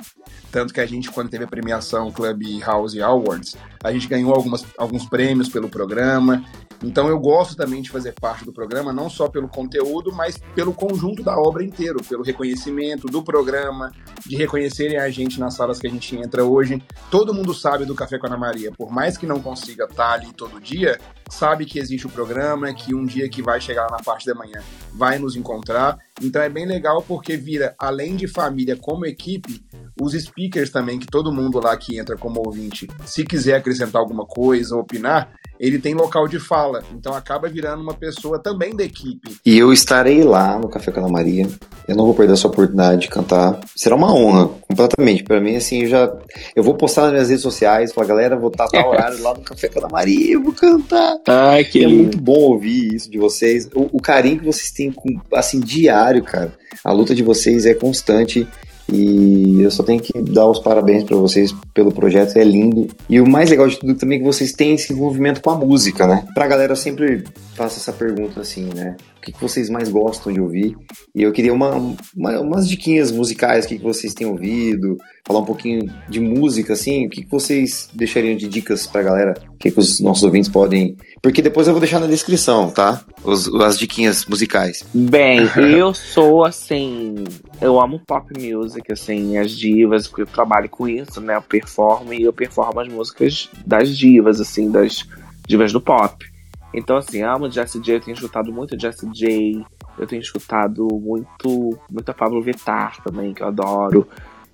[0.50, 5.04] Tanto que a gente, quando teve a premiação Clubhouse Awards, a gente ganhou algumas, alguns
[5.06, 6.44] prêmios pelo programa.
[6.82, 10.72] Então eu gosto também de fazer parte do programa, não só pelo conteúdo, mas pelo
[10.72, 13.92] conjunto da obra inteiro, pelo reconhecimento do programa,
[14.26, 16.82] de reconhecerem a gente nas salas que a gente entra hoje.
[17.10, 20.32] Todo mundo sabe do Café com Ana Maria, por mais que não consiga estar ali
[20.32, 20.98] todo dia,
[21.30, 24.60] sabe que existe o programa, que um dia que vai chegar na parte da manhã
[24.92, 25.98] vai nos encontrar.
[26.22, 29.64] Então é bem legal porque vira, além de família como equipe,
[30.00, 34.24] os speakers também, que todo mundo lá que entra como ouvinte, se quiser acrescentar alguma
[34.24, 36.82] coisa, opinar, ele tem local de fala.
[36.92, 39.36] Então acaba virando uma pessoa também da equipe.
[39.44, 41.48] E eu estarei lá no Café com Maria.
[41.86, 43.60] Eu não vou perder essa oportunidade de cantar.
[43.76, 45.22] Será uma honra, completamente.
[45.22, 46.16] Para mim, assim, eu já.
[46.56, 49.68] Eu vou postar nas minhas redes sociais, falar, galera, vou estar horário lá no Café
[49.68, 51.13] com Maria, eu vou cantar.
[51.26, 53.68] Ai, que é muito bom ouvir isso de vocês.
[53.74, 56.52] O, o carinho que vocês têm, com, assim, diário, cara.
[56.82, 58.46] A luta de vocês é constante.
[58.92, 62.88] E eu só tenho que dar os parabéns para vocês pelo projeto, é lindo.
[63.08, 65.56] E o mais legal de tudo também é que vocês têm esse envolvimento com a
[65.56, 66.26] música, né?
[66.34, 68.96] Pra galera, eu sempre faço essa pergunta assim, né?
[69.30, 70.76] O que, vocês mais gostam de ouvir?
[71.14, 75.40] E eu queria uma, uma umas diquinhas musicais, o que, que vocês têm ouvido, falar
[75.40, 79.34] um pouquinho de música, assim, o que, que vocês deixariam de dicas pra galera?
[79.48, 80.96] O que, que os nossos ouvintes podem.
[81.22, 83.02] Porque depois eu vou deixar na descrição, tá?
[83.24, 84.84] Os, as diquinhas musicais.
[84.92, 87.24] Bem, eu sou assim.
[87.62, 91.36] Eu amo pop music, assim, as divas, porque eu trabalho com isso, né?
[91.36, 95.06] Eu performo e eu performo as músicas das divas, assim, das
[95.48, 96.33] divas do pop.
[96.74, 99.64] Então, assim, amo Jessie J, eu tenho escutado muito Jessie J,
[99.96, 104.08] eu tenho escutado muito, muita Pablo Vittar também, que eu adoro.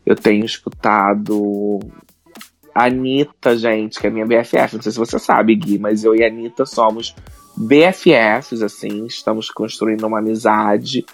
[0.05, 1.81] Eu tenho escutado
[2.75, 4.77] a Anitta, gente, que é minha BFF.
[4.77, 7.15] Não sei se você sabe, Gui, mas eu e a Anitta somos
[7.57, 11.05] BFFs, assim, estamos construindo uma amizade.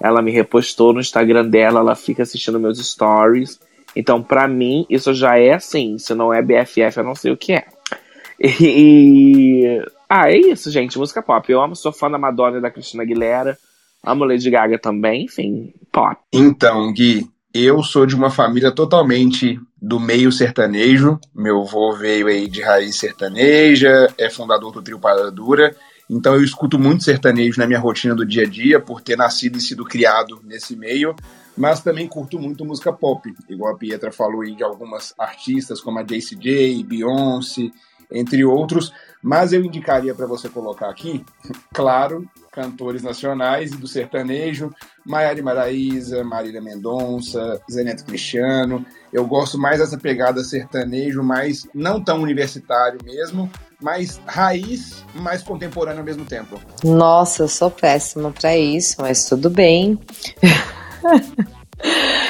[0.00, 3.60] Ela me repostou no Instagram dela, ela fica assistindo meus stories.
[3.94, 5.98] Então, para mim, isso já é assim.
[5.98, 7.66] Se não é BFF, eu não sei o que é.
[8.40, 9.80] E.
[10.16, 10.96] Ah, é isso, gente.
[10.96, 11.50] Música pop.
[11.50, 13.58] Eu amo, sou fã da Madonna e da Cristina Aguilera.
[14.00, 16.16] Amo Lady Gaga também, enfim, pop.
[16.32, 21.18] Então, Gui, eu sou de uma família totalmente do meio sertanejo.
[21.34, 25.74] Meu avô veio aí de raiz sertaneja, é fundador do trio Parada Dura.
[26.08, 29.58] Então eu escuto muito sertanejo na minha rotina do dia a dia, por ter nascido
[29.58, 31.16] e sido criado nesse meio,
[31.56, 35.98] mas também curto muito música pop, igual a Pietra falou aí de algumas artistas como
[35.98, 37.72] a JCJ, Beyoncé,
[38.12, 38.92] entre outros,
[39.24, 41.24] mas eu indicaria para você colocar aqui,
[41.72, 44.70] claro, cantores nacionais e do sertanejo,
[45.04, 48.84] Maiara Maraíza, Marília Mendonça, Zeneto Cristiano.
[49.10, 53.50] Eu gosto mais dessa pegada sertanejo, mas não tão universitário mesmo,
[53.80, 56.60] mas raiz, mais contemporâneo ao mesmo tempo.
[56.84, 59.98] Nossa, eu sou péssima para isso, mas tudo bem.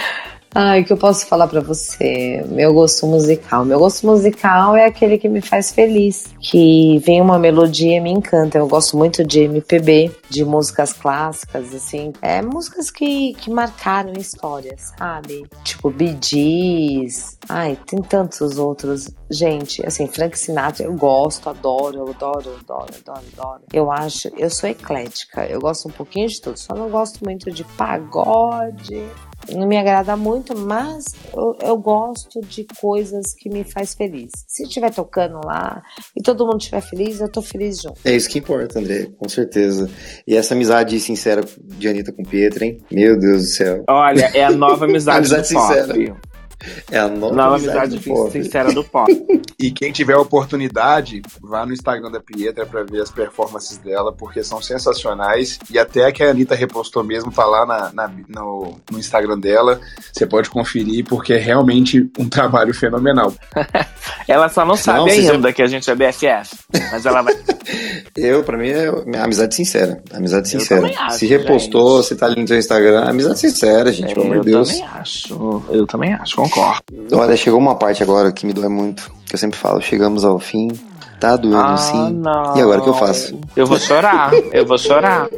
[0.57, 2.45] Ai, o que eu posso falar para você?
[2.47, 3.65] Meu gosto musical.
[3.65, 6.33] Meu gosto musical é aquele que me faz feliz.
[6.39, 8.59] Que vem uma melodia e me encanta.
[8.59, 12.13] Eu gosto muito de MPB, de músicas clássicas, assim.
[12.23, 15.45] É músicas que, que marcaram histórias, sabe?
[15.65, 17.37] Tipo Bee Gees.
[17.49, 19.11] Ai, tem tantos outros.
[19.29, 23.63] Gente, assim, Frank Sinatra eu gosto, adoro, eu adoro, adoro, adoro, adoro.
[23.73, 25.47] Eu acho, eu sou eclética.
[25.47, 26.57] Eu gosto um pouquinho de tudo.
[26.57, 29.03] Só não gosto muito de pagode
[29.53, 34.31] não me agrada muito, mas eu, eu, gosto de coisas que me faz feliz.
[34.47, 35.83] Se estiver tocando lá
[36.17, 37.99] e todo mundo estiver feliz, eu tô feliz junto.
[38.05, 39.91] É isso que importa, André, com certeza.
[40.27, 42.79] E essa amizade sincera de Anitta com Pietro, hein?
[42.91, 43.85] Meu Deus do céu.
[43.89, 45.95] Olha, é a nova amizade, amizade sincera.
[45.95, 46.34] Pop.
[46.91, 49.11] É a nova, nova amizade, amizade sincera do pop.
[49.59, 54.13] e quem tiver a oportunidade, vá no Instagram da Pietra para ver as performances dela,
[54.13, 55.59] porque são sensacionais.
[55.71, 59.39] E até a que a Anitta repostou mesmo, tá lá na, na no, no, Instagram
[59.39, 59.81] dela.
[60.13, 63.33] Você pode conferir, porque é realmente um trabalho fenomenal.
[64.29, 65.53] ela só não sabe não, ainda já...
[65.53, 66.57] que a gente é BFF,
[66.93, 67.35] mas ela vai.
[68.17, 70.03] Eu, pra mim, é amizade sincera.
[70.13, 70.87] Amizade sincera.
[70.99, 72.09] Acho, se repostou, gente.
[72.09, 74.71] se tá ali no seu Instagram, amizade sincera, gente, é, pelo amor de Deus.
[74.71, 75.63] Eu também acho.
[75.71, 76.54] Eu também acho, concordo.
[77.13, 80.39] Olha, chegou uma parte agora que me dói muito, que eu sempre falo, chegamos ao
[80.39, 80.69] fim,
[81.21, 82.13] tá doendo ah, sim.
[82.13, 82.57] Não.
[82.57, 83.39] E agora o que eu faço?
[83.57, 85.29] Eu vou chorar, eu vou chorar.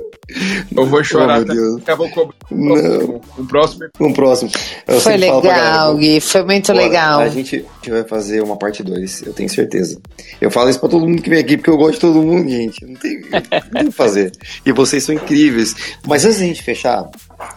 [0.74, 1.40] Eu vou chorar.
[1.40, 1.82] Oh, meu Deus.
[1.86, 2.34] Eu vou cobrar.
[2.50, 3.20] Não.
[3.38, 3.84] Um próximo.
[4.00, 4.50] Um próximo.
[4.86, 6.20] Eu foi legal, Gui.
[6.20, 7.20] Foi muito Bora, legal.
[7.20, 10.00] A gente, a gente vai fazer uma parte 2, eu tenho certeza.
[10.40, 12.48] Eu falo isso pra todo mundo que vem aqui, porque eu gosto de todo mundo,
[12.48, 12.84] gente.
[12.84, 14.32] Não tem, o que fazer.
[14.64, 15.76] E vocês são incríveis.
[16.04, 17.08] Mas antes da gente fechar,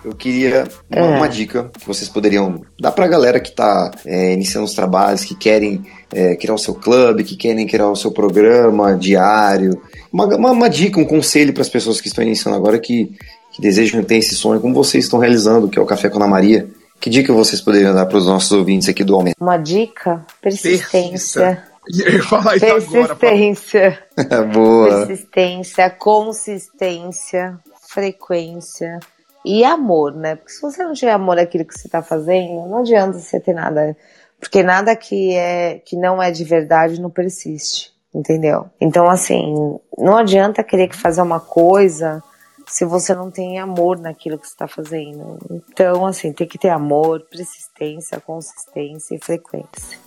[0.03, 1.17] eu queria uma, é.
[1.17, 5.23] uma, dica que vocês poderiam dar para a galera que está é, iniciando os trabalhos,
[5.23, 9.82] que querem é, criar o seu clube, que querem criar o seu programa diário.
[10.11, 13.11] Uma, uma, uma dica, um conselho para as pessoas que estão iniciando agora que,
[13.51, 16.21] que desejam ter esse sonho, como vocês estão realizando, que é o Café com a
[16.21, 16.67] Ana Maria.
[16.99, 19.38] Que dica vocês poderiam dar para os nossos ouvintes aqui do Aumento?
[19.39, 20.25] Uma dica?
[20.41, 21.63] Persistência.
[21.88, 23.99] Eu ia falar isso Persistência.
[24.17, 24.43] agora.
[24.51, 25.05] Boa.
[25.07, 27.57] Persistência, consistência,
[27.89, 28.99] frequência
[29.46, 30.36] e amor, né?
[30.36, 33.54] Porque se você não tiver amor àquilo que você está fazendo, não adianta você ter
[33.54, 33.96] nada.
[34.40, 38.68] Porque nada que, é, que não é de verdade não persiste, entendeu?
[38.80, 42.24] Então, assim, não adianta querer fazer uma coisa
[42.68, 45.38] se você não tem amor naquilo que você está fazendo.
[45.50, 49.98] Então, assim, tem que ter amor, persistência, consistência e frequência.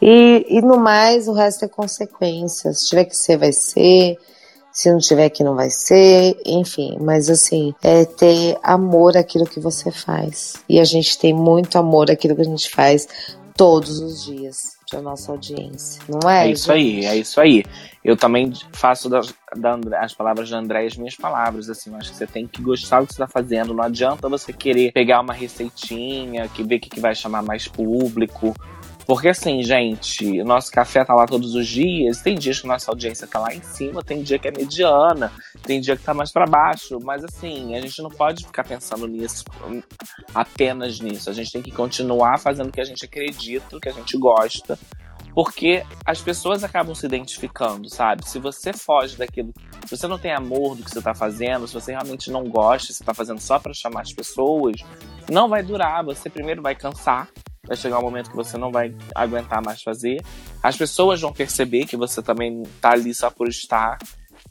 [0.00, 2.72] E, e no mais, o resto é consequência.
[2.72, 4.18] Se tiver que ser, vai ser.
[4.72, 9.60] Se não tiver que não vai ser, enfim, mas assim, é ter amor àquilo que
[9.60, 10.54] você faz.
[10.68, 13.06] E a gente tem muito amor àquilo que a gente faz
[13.54, 16.48] todos os dias para nossa audiência, não é?
[16.48, 17.64] É isso aí, é isso aí.
[18.04, 22.10] Eu também faço das, da, as palavras de André as minhas palavras, assim, eu acho
[22.10, 25.20] que você tem que gostar do que você está fazendo, não adianta você querer pegar
[25.20, 28.54] uma receitinha, que ver o que, que vai chamar mais público,
[29.06, 32.22] porque assim, gente, o nosso café tá lá todos os dias.
[32.22, 35.32] Tem dias que nossa audiência tá lá em cima, tem dia que é mediana,
[35.62, 36.98] tem dia que tá mais para baixo.
[37.02, 39.44] Mas assim, a gente não pode ficar pensando nisso,
[40.34, 41.28] apenas nisso.
[41.28, 44.16] A gente tem que continuar fazendo o que a gente acredita, o que a gente
[44.16, 44.78] gosta.
[45.34, 48.28] Porque as pessoas acabam se identificando, sabe?
[48.28, 49.52] Se você foge daquilo,
[49.86, 52.92] se você não tem amor do que você tá fazendo, se você realmente não gosta,
[52.92, 54.76] se tá fazendo só para chamar as pessoas,
[55.30, 56.04] não vai durar.
[56.04, 57.28] Você primeiro vai cansar,
[57.66, 60.20] vai chegar um momento que você não vai aguentar mais fazer.
[60.62, 63.98] As pessoas vão perceber que você também tá ali só por estar.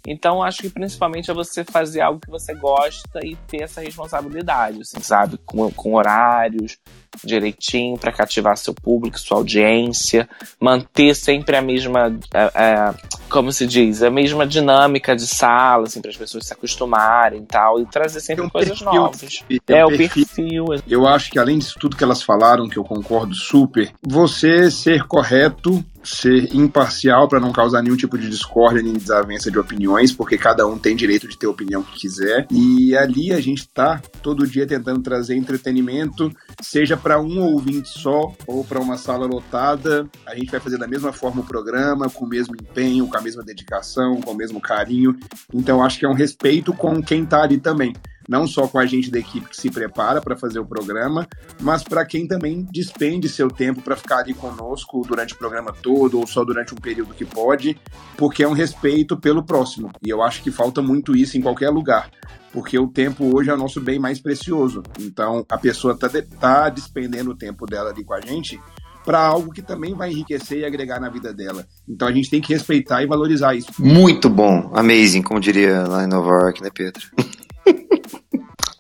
[0.07, 4.81] Então, acho que principalmente é você fazer algo que você gosta e ter essa responsabilidade,
[4.81, 5.37] assim, sabe?
[5.45, 6.77] Com, com horários
[7.23, 10.27] direitinho para cativar seu público, sua audiência,
[10.59, 12.93] manter sempre a mesma, é, é,
[13.29, 17.45] como se diz, a mesma dinâmica de sala, assim, para as pessoas se acostumarem e
[17.45, 19.43] tal, e trazer sempre um coisas perfil, novas.
[19.67, 20.25] É, um o perfil.
[20.25, 20.65] perfil.
[20.87, 25.05] Eu acho que além disso tudo que elas falaram, que eu concordo super, você ser
[25.05, 30.37] correto ser imparcial para não causar nenhum tipo de discórdia nem desavença de opiniões, porque
[30.37, 32.47] cada um tem direito de ter a opinião que quiser.
[32.49, 36.31] E ali a gente está todo dia tentando trazer entretenimento,
[36.61, 40.07] seja para um ouvinte só ou para uma sala lotada.
[40.25, 43.21] A gente vai fazer da mesma forma o programa, com o mesmo empenho, com a
[43.21, 45.17] mesma dedicação, com o mesmo carinho.
[45.53, 47.93] Então acho que é um respeito com quem está ali também
[48.31, 51.27] não só com a gente da equipe que se prepara para fazer o programa,
[51.59, 56.17] mas para quem também despende seu tempo para ficar ali conosco durante o programa todo
[56.17, 57.77] ou só durante um período que pode,
[58.15, 59.91] porque é um respeito pelo próximo.
[60.01, 62.09] E eu acho que falta muito isso em qualquer lugar
[62.53, 64.83] porque o tempo hoje é o nosso bem mais precioso.
[64.99, 68.59] Então, a pessoa está tá despendendo o tempo dela ali com a gente
[69.05, 71.65] para algo que também vai enriquecer e agregar na vida dela.
[71.87, 73.71] Então, a gente tem que respeitar e valorizar isso.
[73.79, 77.07] Muito bom, amazing, como diria lá em Nova York, né, Pedro?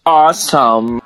[0.03, 1.01] Awesome.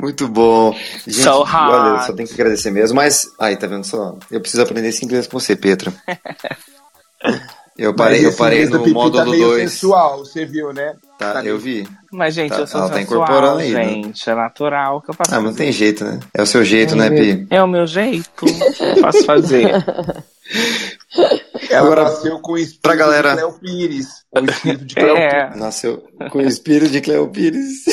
[0.00, 0.72] Muito bom.
[1.06, 1.54] Gente, so hot.
[1.54, 3.26] Olha, só tenho que agradecer mesmo, mas.
[3.38, 4.16] Aí, tá vendo só?
[4.30, 5.92] Eu preciso aprender esse inglês com você, Petra.
[7.76, 9.64] Eu parei, eu parei no módulo 2.
[9.64, 10.94] Tá sensual, você viu, né?
[11.18, 11.84] Tá, tá eu vi.
[12.12, 13.84] Mas, gente, tá, eu sou ela tá sensual, tá incorporando aí, né?
[13.84, 14.26] gente.
[14.26, 14.32] Né?
[14.32, 15.34] É natural que eu faço.
[15.34, 16.20] Ah, mas não tem jeito, né?
[16.32, 17.46] É o seu jeito, é né, Pi?
[17.50, 18.30] É o meu jeito.
[18.78, 19.72] eu posso fazer.
[21.68, 23.30] Ela Agora, nasceu com o espírito pra galera...
[23.30, 24.06] de Cleo Pires.
[24.30, 25.44] O espírito de Cleo é.
[25.44, 25.60] Pires.
[25.60, 27.84] Nasceu com o espírito de Cleo Pires.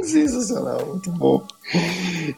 [0.04, 1.46] Sensacional, muito bom.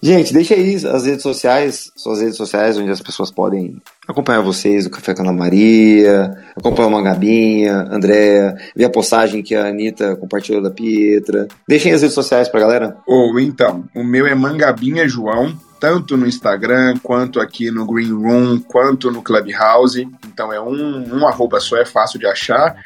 [0.02, 4.86] Gente, deixa aí as redes sociais, suas redes sociais, onde as pessoas podem acompanhar vocês,
[4.86, 9.66] o Café com a Ana Maria, acompanhar o Mangabinha, Andréa, ver a postagem que a
[9.66, 11.48] Anitta compartilhou da Pietra.
[11.68, 12.96] Deixem as redes sociais pra galera.
[13.06, 18.60] Ou então, o meu é Mangabinha João, tanto no Instagram, quanto aqui no Green Room,
[18.60, 20.08] quanto no Clubhouse.
[20.26, 22.76] Então é um, um arroba só, é fácil de achar.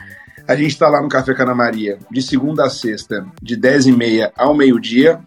[0.47, 4.55] A gente está lá no Café Cana Maria, de segunda a sexta, de 10h30 ao
[4.55, 5.21] meio-dia.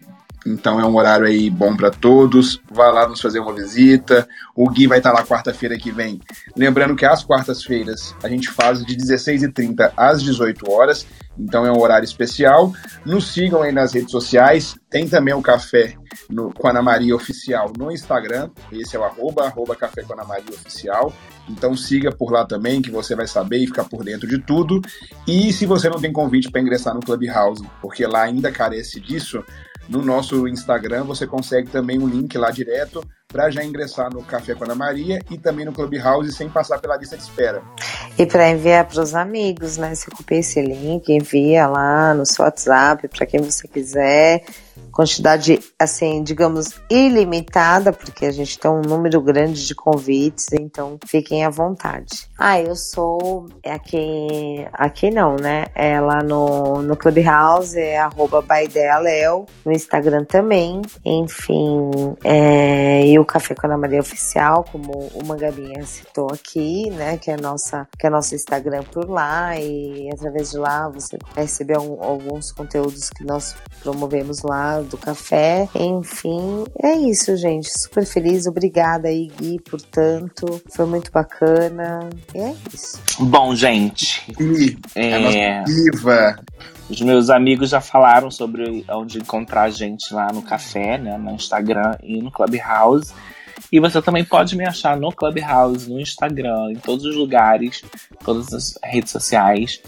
[0.46, 2.60] Então é um horário aí bom para todos.
[2.70, 4.28] Vá lá nos fazer uma visita.
[4.54, 6.20] O Gui vai estar tá lá quarta-feira que vem.
[6.56, 11.06] Lembrando que às quartas-feiras a gente faz de 16h30 às 18 horas.
[11.38, 12.72] Então é um horário especial.
[13.04, 14.76] Nos sigam aí nas redes sociais.
[14.88, 15.96] Tem também o Café
[16.30, 18.50] no, com Ana Maria Oficial no Instagram.
[18.72, 21.12] Esse é o arroba, arroba Café com Ana Maria Oficial.
[21.48, 24.80] Então siga por lá também, que você vai saber e ficar por dentro de tudo.
[25.26, 29.44] E se você não tem convite para ingressar no Clubhouse, porque lá ainda carece disso,
[29.88, 34.54] no nosso Instagram você consegue também um link lá direto para já ingressar no Café
[34.54, 37.62] com a Ana Maria e também no Clubhouse sem passar pela lista de espera.
[38.18, 39.94] E para enviar para os amigos, né?
[39.94, 44.44] Você copia esse link, envia lá no seu WhatsApp para quem você quiser
[44.96, 51.44] quantidade, assim, digamos, ilimitada, porque a gente tem um número grande de convites, então fiquem
[51.44, 52.26] à vontade.
[52.38, 55.66] Ah, eu sou aqui, aqui não, né?
[55.74, 58.42] É lá no, no Clubhouse, é arroba
[59.66, 61.90] no Instagram também, enfim,
[62.24, 67.16] é, e o Café com a Ana Maria Oficial, como o Mangabinha citou aqui, né?
[67.16, 71.44] Que é, nossa, que é nosso Instagram por lá, e através de lá você vai
[71.44, 75.66] receber um, alguns conteúdos que nós promovemos lá do café.
[75.74, 77.70] Enfim, é isso, gente.
[77.70, 78.46] Super feliz.
[78.46, 80.60] Obrigada aí, Gui, por tanto.
[80.70, 82.10] Foi muito bacana.
[82.34, 83.00] E é isso.
[83.18, 84.30] Bom, gente.
[84.38, 85.64] E é...
[85.64, 86.38] Viva!
[86.88, 91.18] Os meus amigos já falaram sobre onde encontrar a gente lá no café, né?
[91.18, 93.12] No Instagram e no Clubhouse.
[93.72, 97.82] E você também pode me achar no Clubhouse, no Instagram, em todos os lugares,
[98.24, 99.82] todas as redes sociais,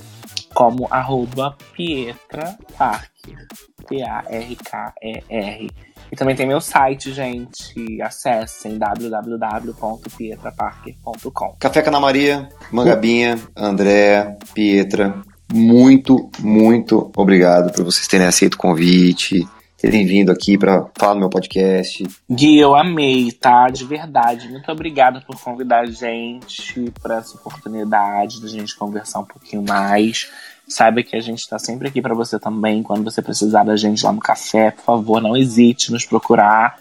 [0.52, 3.46] como arroba Pietra Parker.
[3.88, 5.70] P-A-R-K-E-R.
[6.10, 8.00] E também tem meu site, gente.
[8.02, 11.56] Acessem www.pietraparker.com.
[11.58, 15.20] Café Cana Maria, Mangabinha, André, Pietra.
[15.52, 21.20] Muito, muito obrigado por vocês terem aceito o convite, terem vindo aqui para falar no
[21.20, 22.04] meu podcast.
[22.30, 23.68] Gui, eu amei, tá?
[23.68, 24.48] De verdade.
[24.48, 29.64] Muito obrigada por convidar a gente para essa oportunidade de a gente conversar um pouquinho
[29.66, 30.30] mais.
[30.68, 32.82] Saiba que a gente está sempre aqui para você também.
[32.82, 36.76] Quando você precisar da gente lá no café, por favor, não hesite nos procurar.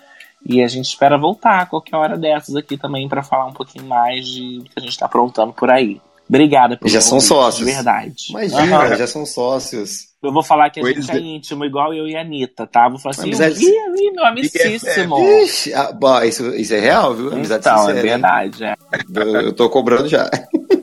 [0.45, 3.86] E a gente espera voltar a qualquer hora dessas aqui também para falar um pouquinho
[3.86, 6.01] mais de que a gente está aprontando por aí.
[6.28, 7.65] Obrigada por Já são sócios.
[7.65, 8.28] De verdade.
[8.30, 8.95] Imagina, uhum.
[8.95, 10.07] já são sócios.
[10.21, 11.15] Eu vou falar que a pois gente é.
[11.15, 12.89] é íntimo, igual eu e a Anitta, tá?
[12.89, 13.63] Vou falar assim, amizade...
[13.63, 15.17] Ih, meu amicíssimo.
[15.43, 17.34] Ixi, ah, bom, isso, isso é real, viu?
[17.34, 18.63] Amizade então, sincera, é verdade.
[18.63, 18.75] É.
[19.15, 20.30] Eu, eu tô cobrando já.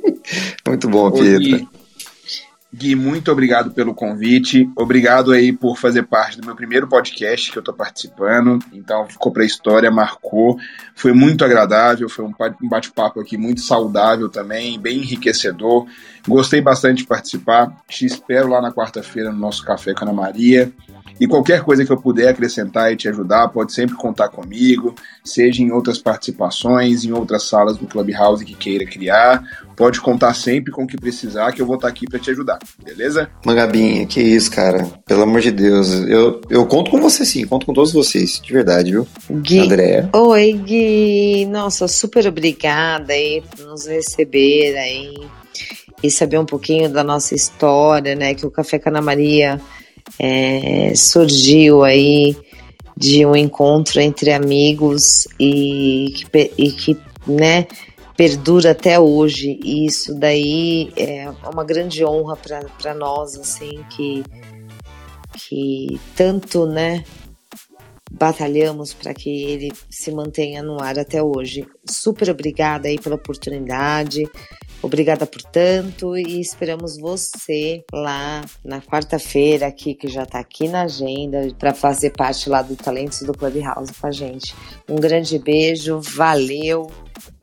[0.67, 1.67] Muito bom, Pietra.
[2.77, 4.69] Gui, muito obrigado pelo convite.
[4.75, 8.59] Obrigado aí por fazer parte do meu primeiro podcast que eu estou participando.
[8.73, 10.59] Então, ficou para a história, marcou.
[10.93, 12.35] Foi muito agradável, foi um
[12.69, 15.87] bate-papo aqui muito saudável também, bem enriquecedor.
[16.27, 17.75] Gostei bastante de participar.
[17.89, 20.73] Te espero lá na quarta-feira no nosso Café com a Ana Maria.
[21.21, 24.95] E qualquer coisa que eu puder acrescentar e te ajudar, pode sempre contar comigo,
[25.25, 29.45] seja em outras participações, em outras salas do Clubhouse que queira criar.
[29.77, 32.59] Pode contar sempre com o que precisar, que eu vou estar aqui para te ajudar,
[32.83, 33.31] beleza?
[33.45, 34.85] Mangabinha, que isso, cara.
[35.07, 35.93] Pelo amor de Deus.
[36.09, 39.07] Eu, eu conto com você sim, conto com todos vocês, de verdade, viu?
[39.31, 39.61] Gui.
[39.61, 40.11] Andréa.
[40.13, 41.47] Oi, Gui.
[41.47, 45.15] Nossa, super obrigada aí por nos receber aí
[46.05, 48.35] e saber um pouquinho da nossa história, né?
[48.35, 49.59] Que o Café Cana Maria
[50.19, 52.37] é, surgiu aí
[52.95, 57.67] de um encontro entre amigos e que, e que né,
[58.15, 59.59] perdura até hoje.
[59.65, 64.23] E isso daí é uma grande honra para nós, assim, que,
[65.33, 67.03] que tanto, né,
[68.13, 71.67] batalhamos para que ele se mantenha no ar até hoje.
[71.89, 74.29] Super obrigada aí pela oportunidade.
[74.85, 80.83] Obrigada por tanto e esperamos você lá na quarta-feira aqui, que já está aqui na
[80.83, 84.55] agenda, para fazer parte lá do Talentos do Clubhouse com a gente.
[84.87, 86.91] Um grande beijo, valeu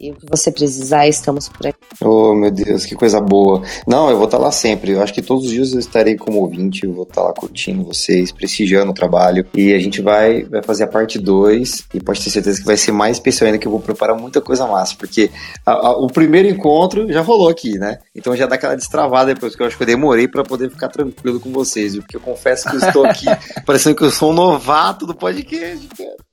[0.02, 1.78] e o que você precisar, estamos por aqui.
[2.02, 3.62] Oh, meu Deus, que coisa boa.
[3.88, 4.94] Não, eu vou estar lá sempre.
[4.94, 7.84] Eu acho que todos os dias eu estarei como ouvinte, eu vou estar lá curtindo
[7.84, 9.46] vocês, prestigiando o trabalho.
[9.54, 12.78] E a gente vai, vai fazer a parte 2 e pode ter certeza que vai
[12.78, 15.30] ser mais especial ainda, que eu vou preparar muita coisa massa, porque
[15.64, 18.00] a, a, o primeiro encontro já rolou aqui, né?
[18.16, 20.90] Então já dá aquela destravada depois, que eu acho que eu demorei para poder ficar
[20.90, 22.02] tranquilo com vocês, viu?
[22.02, 23.26] Porque eu confesso que eu estou aqui
[23.68, 26.31] parecendo que eu sou um novato do podcast, cara.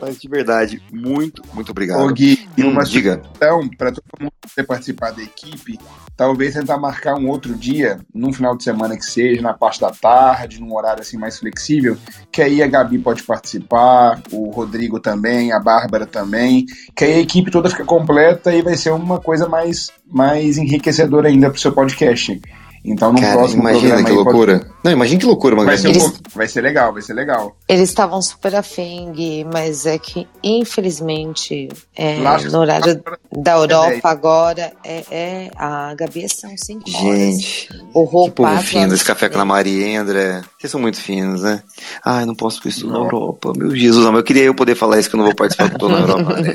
[0.00, 2.04] Mas de verdade, muito, muito obrigado.
[2.04, 3.22] Ô, Gui, e uma diga.
[3.36, 5.78] Então, para todo mundo poder participar da equipe,
[6.16, 9.90] talvez tentar marcar um outro dia, num final de semana que seja, na parte da
[9.90, 11.96] tarde, num horário assim mais flexível,
[12.32, 17.20] que aí a Gabi pode participar, o Rodrigo também, a Bárbara também, que aí a
[17.20, 21.60] equipe toda fica completa e vai ser uma coisa mais, mais enriquecedora ainda para o
[21.60, 22.40] seu podcast.
[22.84, 24.60] Então no Cara, próximo imagina que loucura.
[24.60, 24.72] Pode...
[24.82, 26.12] Não, imagina que loucura, Vai ser, um...
[26.34, 27.56] vai ser legal, vai ser legal.
[27.68, 33.02] Eles estavam super afim, Gui, mas é que, infelizmente, é, no horário
[33.32, 37.88] da Europa agora, é, é, a Gabi são cinco Gente, horas.
[37.92, 40.42] O que povo fino esse café com a Maria, hein, André?
[40.58, 41.60] Vocês são muito finos, né?
[42.04, 43.52] Ai, não posso com isso na Europa.
[43.56, 46.00] Meu Jesus, eu queria eu poder falar isso que eu não vou participar do na
[46.00, 46.40] Europa.
[46.40, 46.54] Né?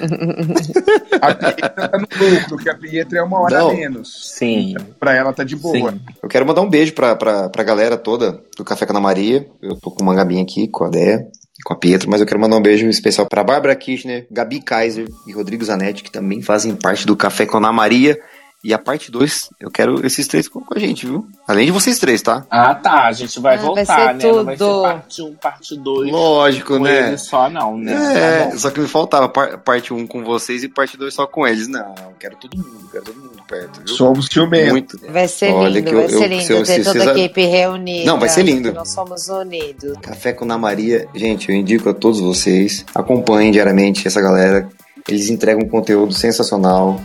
[1.22, 3.76] a Pietra tá no lucro, porque a Pietra é uma hora não.
[3.76, 4.34] menos.
[4.34, 4.76] Sim.
[5.00, 5.92] Pra ela tá de boa.
[5.92, 6.00] Sim.
[6.22, 9.48] Eu quero mandar um beijo pra, pra, pra galera toda do Café com a Maria.
[9.62, 11.28] Eu tô com uma gabinha aqui, com a Déia,
[11.64, 15.08] com a Pietro, mas eu quero mandar um beijo especial para Bárbara Kirchner, Gabi Kaiser
[15.28, 18.20] e Rodrigo Zanetti, que também fazem parte do Café com a Maria.
[18.64, 21.28] E a parte 2, eu quero esses três com a gente, viu?
[21.46, 22.46] Além de vocês três, tá?
[22.50, 23.08] Ah, tá.
[23.08, 24.32] A gente vai Ah, vai voltar, ser né?
[24.32, 24.82] Não vai ser tudo.
[24.84, 26.12] parte 1, parte 2.
[26.12, 27.08] Lógico, com né?
[27.10, 27.94] ele só não, né?
[28.16, 31.14] É, Tá só que me faltava par- parte 1 um com vocês e parte 2
[31.14, 31.68] só com eles.
[31.68, 33.88] Não, eu quero todo mundo, quero todo mundo perto, viu?
[33.96, 34.72] Somos ciumentos.
[34.72, 34.98] Muito.
[35.12, 37.18] Vai ser Olha lindo, que eu- vai ser eu- lindo se eu- ter toda a
[37.20, 38.06] equipe reunida.
[38.10, 38.72] Não, vai ser lindo.
[38.72, 39.98] Nós somos unidos.
[40.02, 44.70] Café com Ana Maria, gente, eu indico a todos vocês, acompanhem diariamente essa galera.
[45.08, 47.02] Eles entregam um conteúdo sensacional.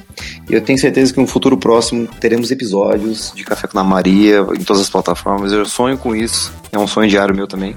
[0.49, 4.47] E eu tenho certeza que no futuro próximo teremos episódios de Café com Ana Maria
[4.59, 5.53] em todas as plataformas.
[5.53, 6.53] Eu sonho com isso.
[6.71, 7.77] É um sonho diário meu também.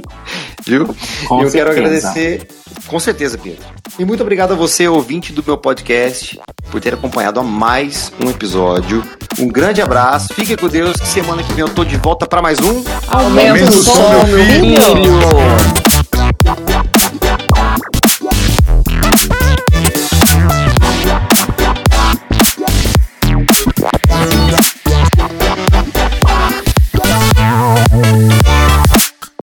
[0.66, 0.86] Viu?
[1.28, 2.08] Com eu quero certeza.
[2.08, 2.48] agradecer,
[2.86, 3.62] com certeza, Pedro.
[3.98, 6.40] E muito obrigado a você, ouvinte do meu podcast,
[6.70, 9.04] por ter acompanhado a mais um episódio.
[9.38, 12.42] Um grande abraço, fique com Deus, que semana que vem eu tô de volta para
[12.42, 12.82] mais um.
[13.08, 14.82] Aumenta o som, meu filho.
[14.82, 16.14] Filho.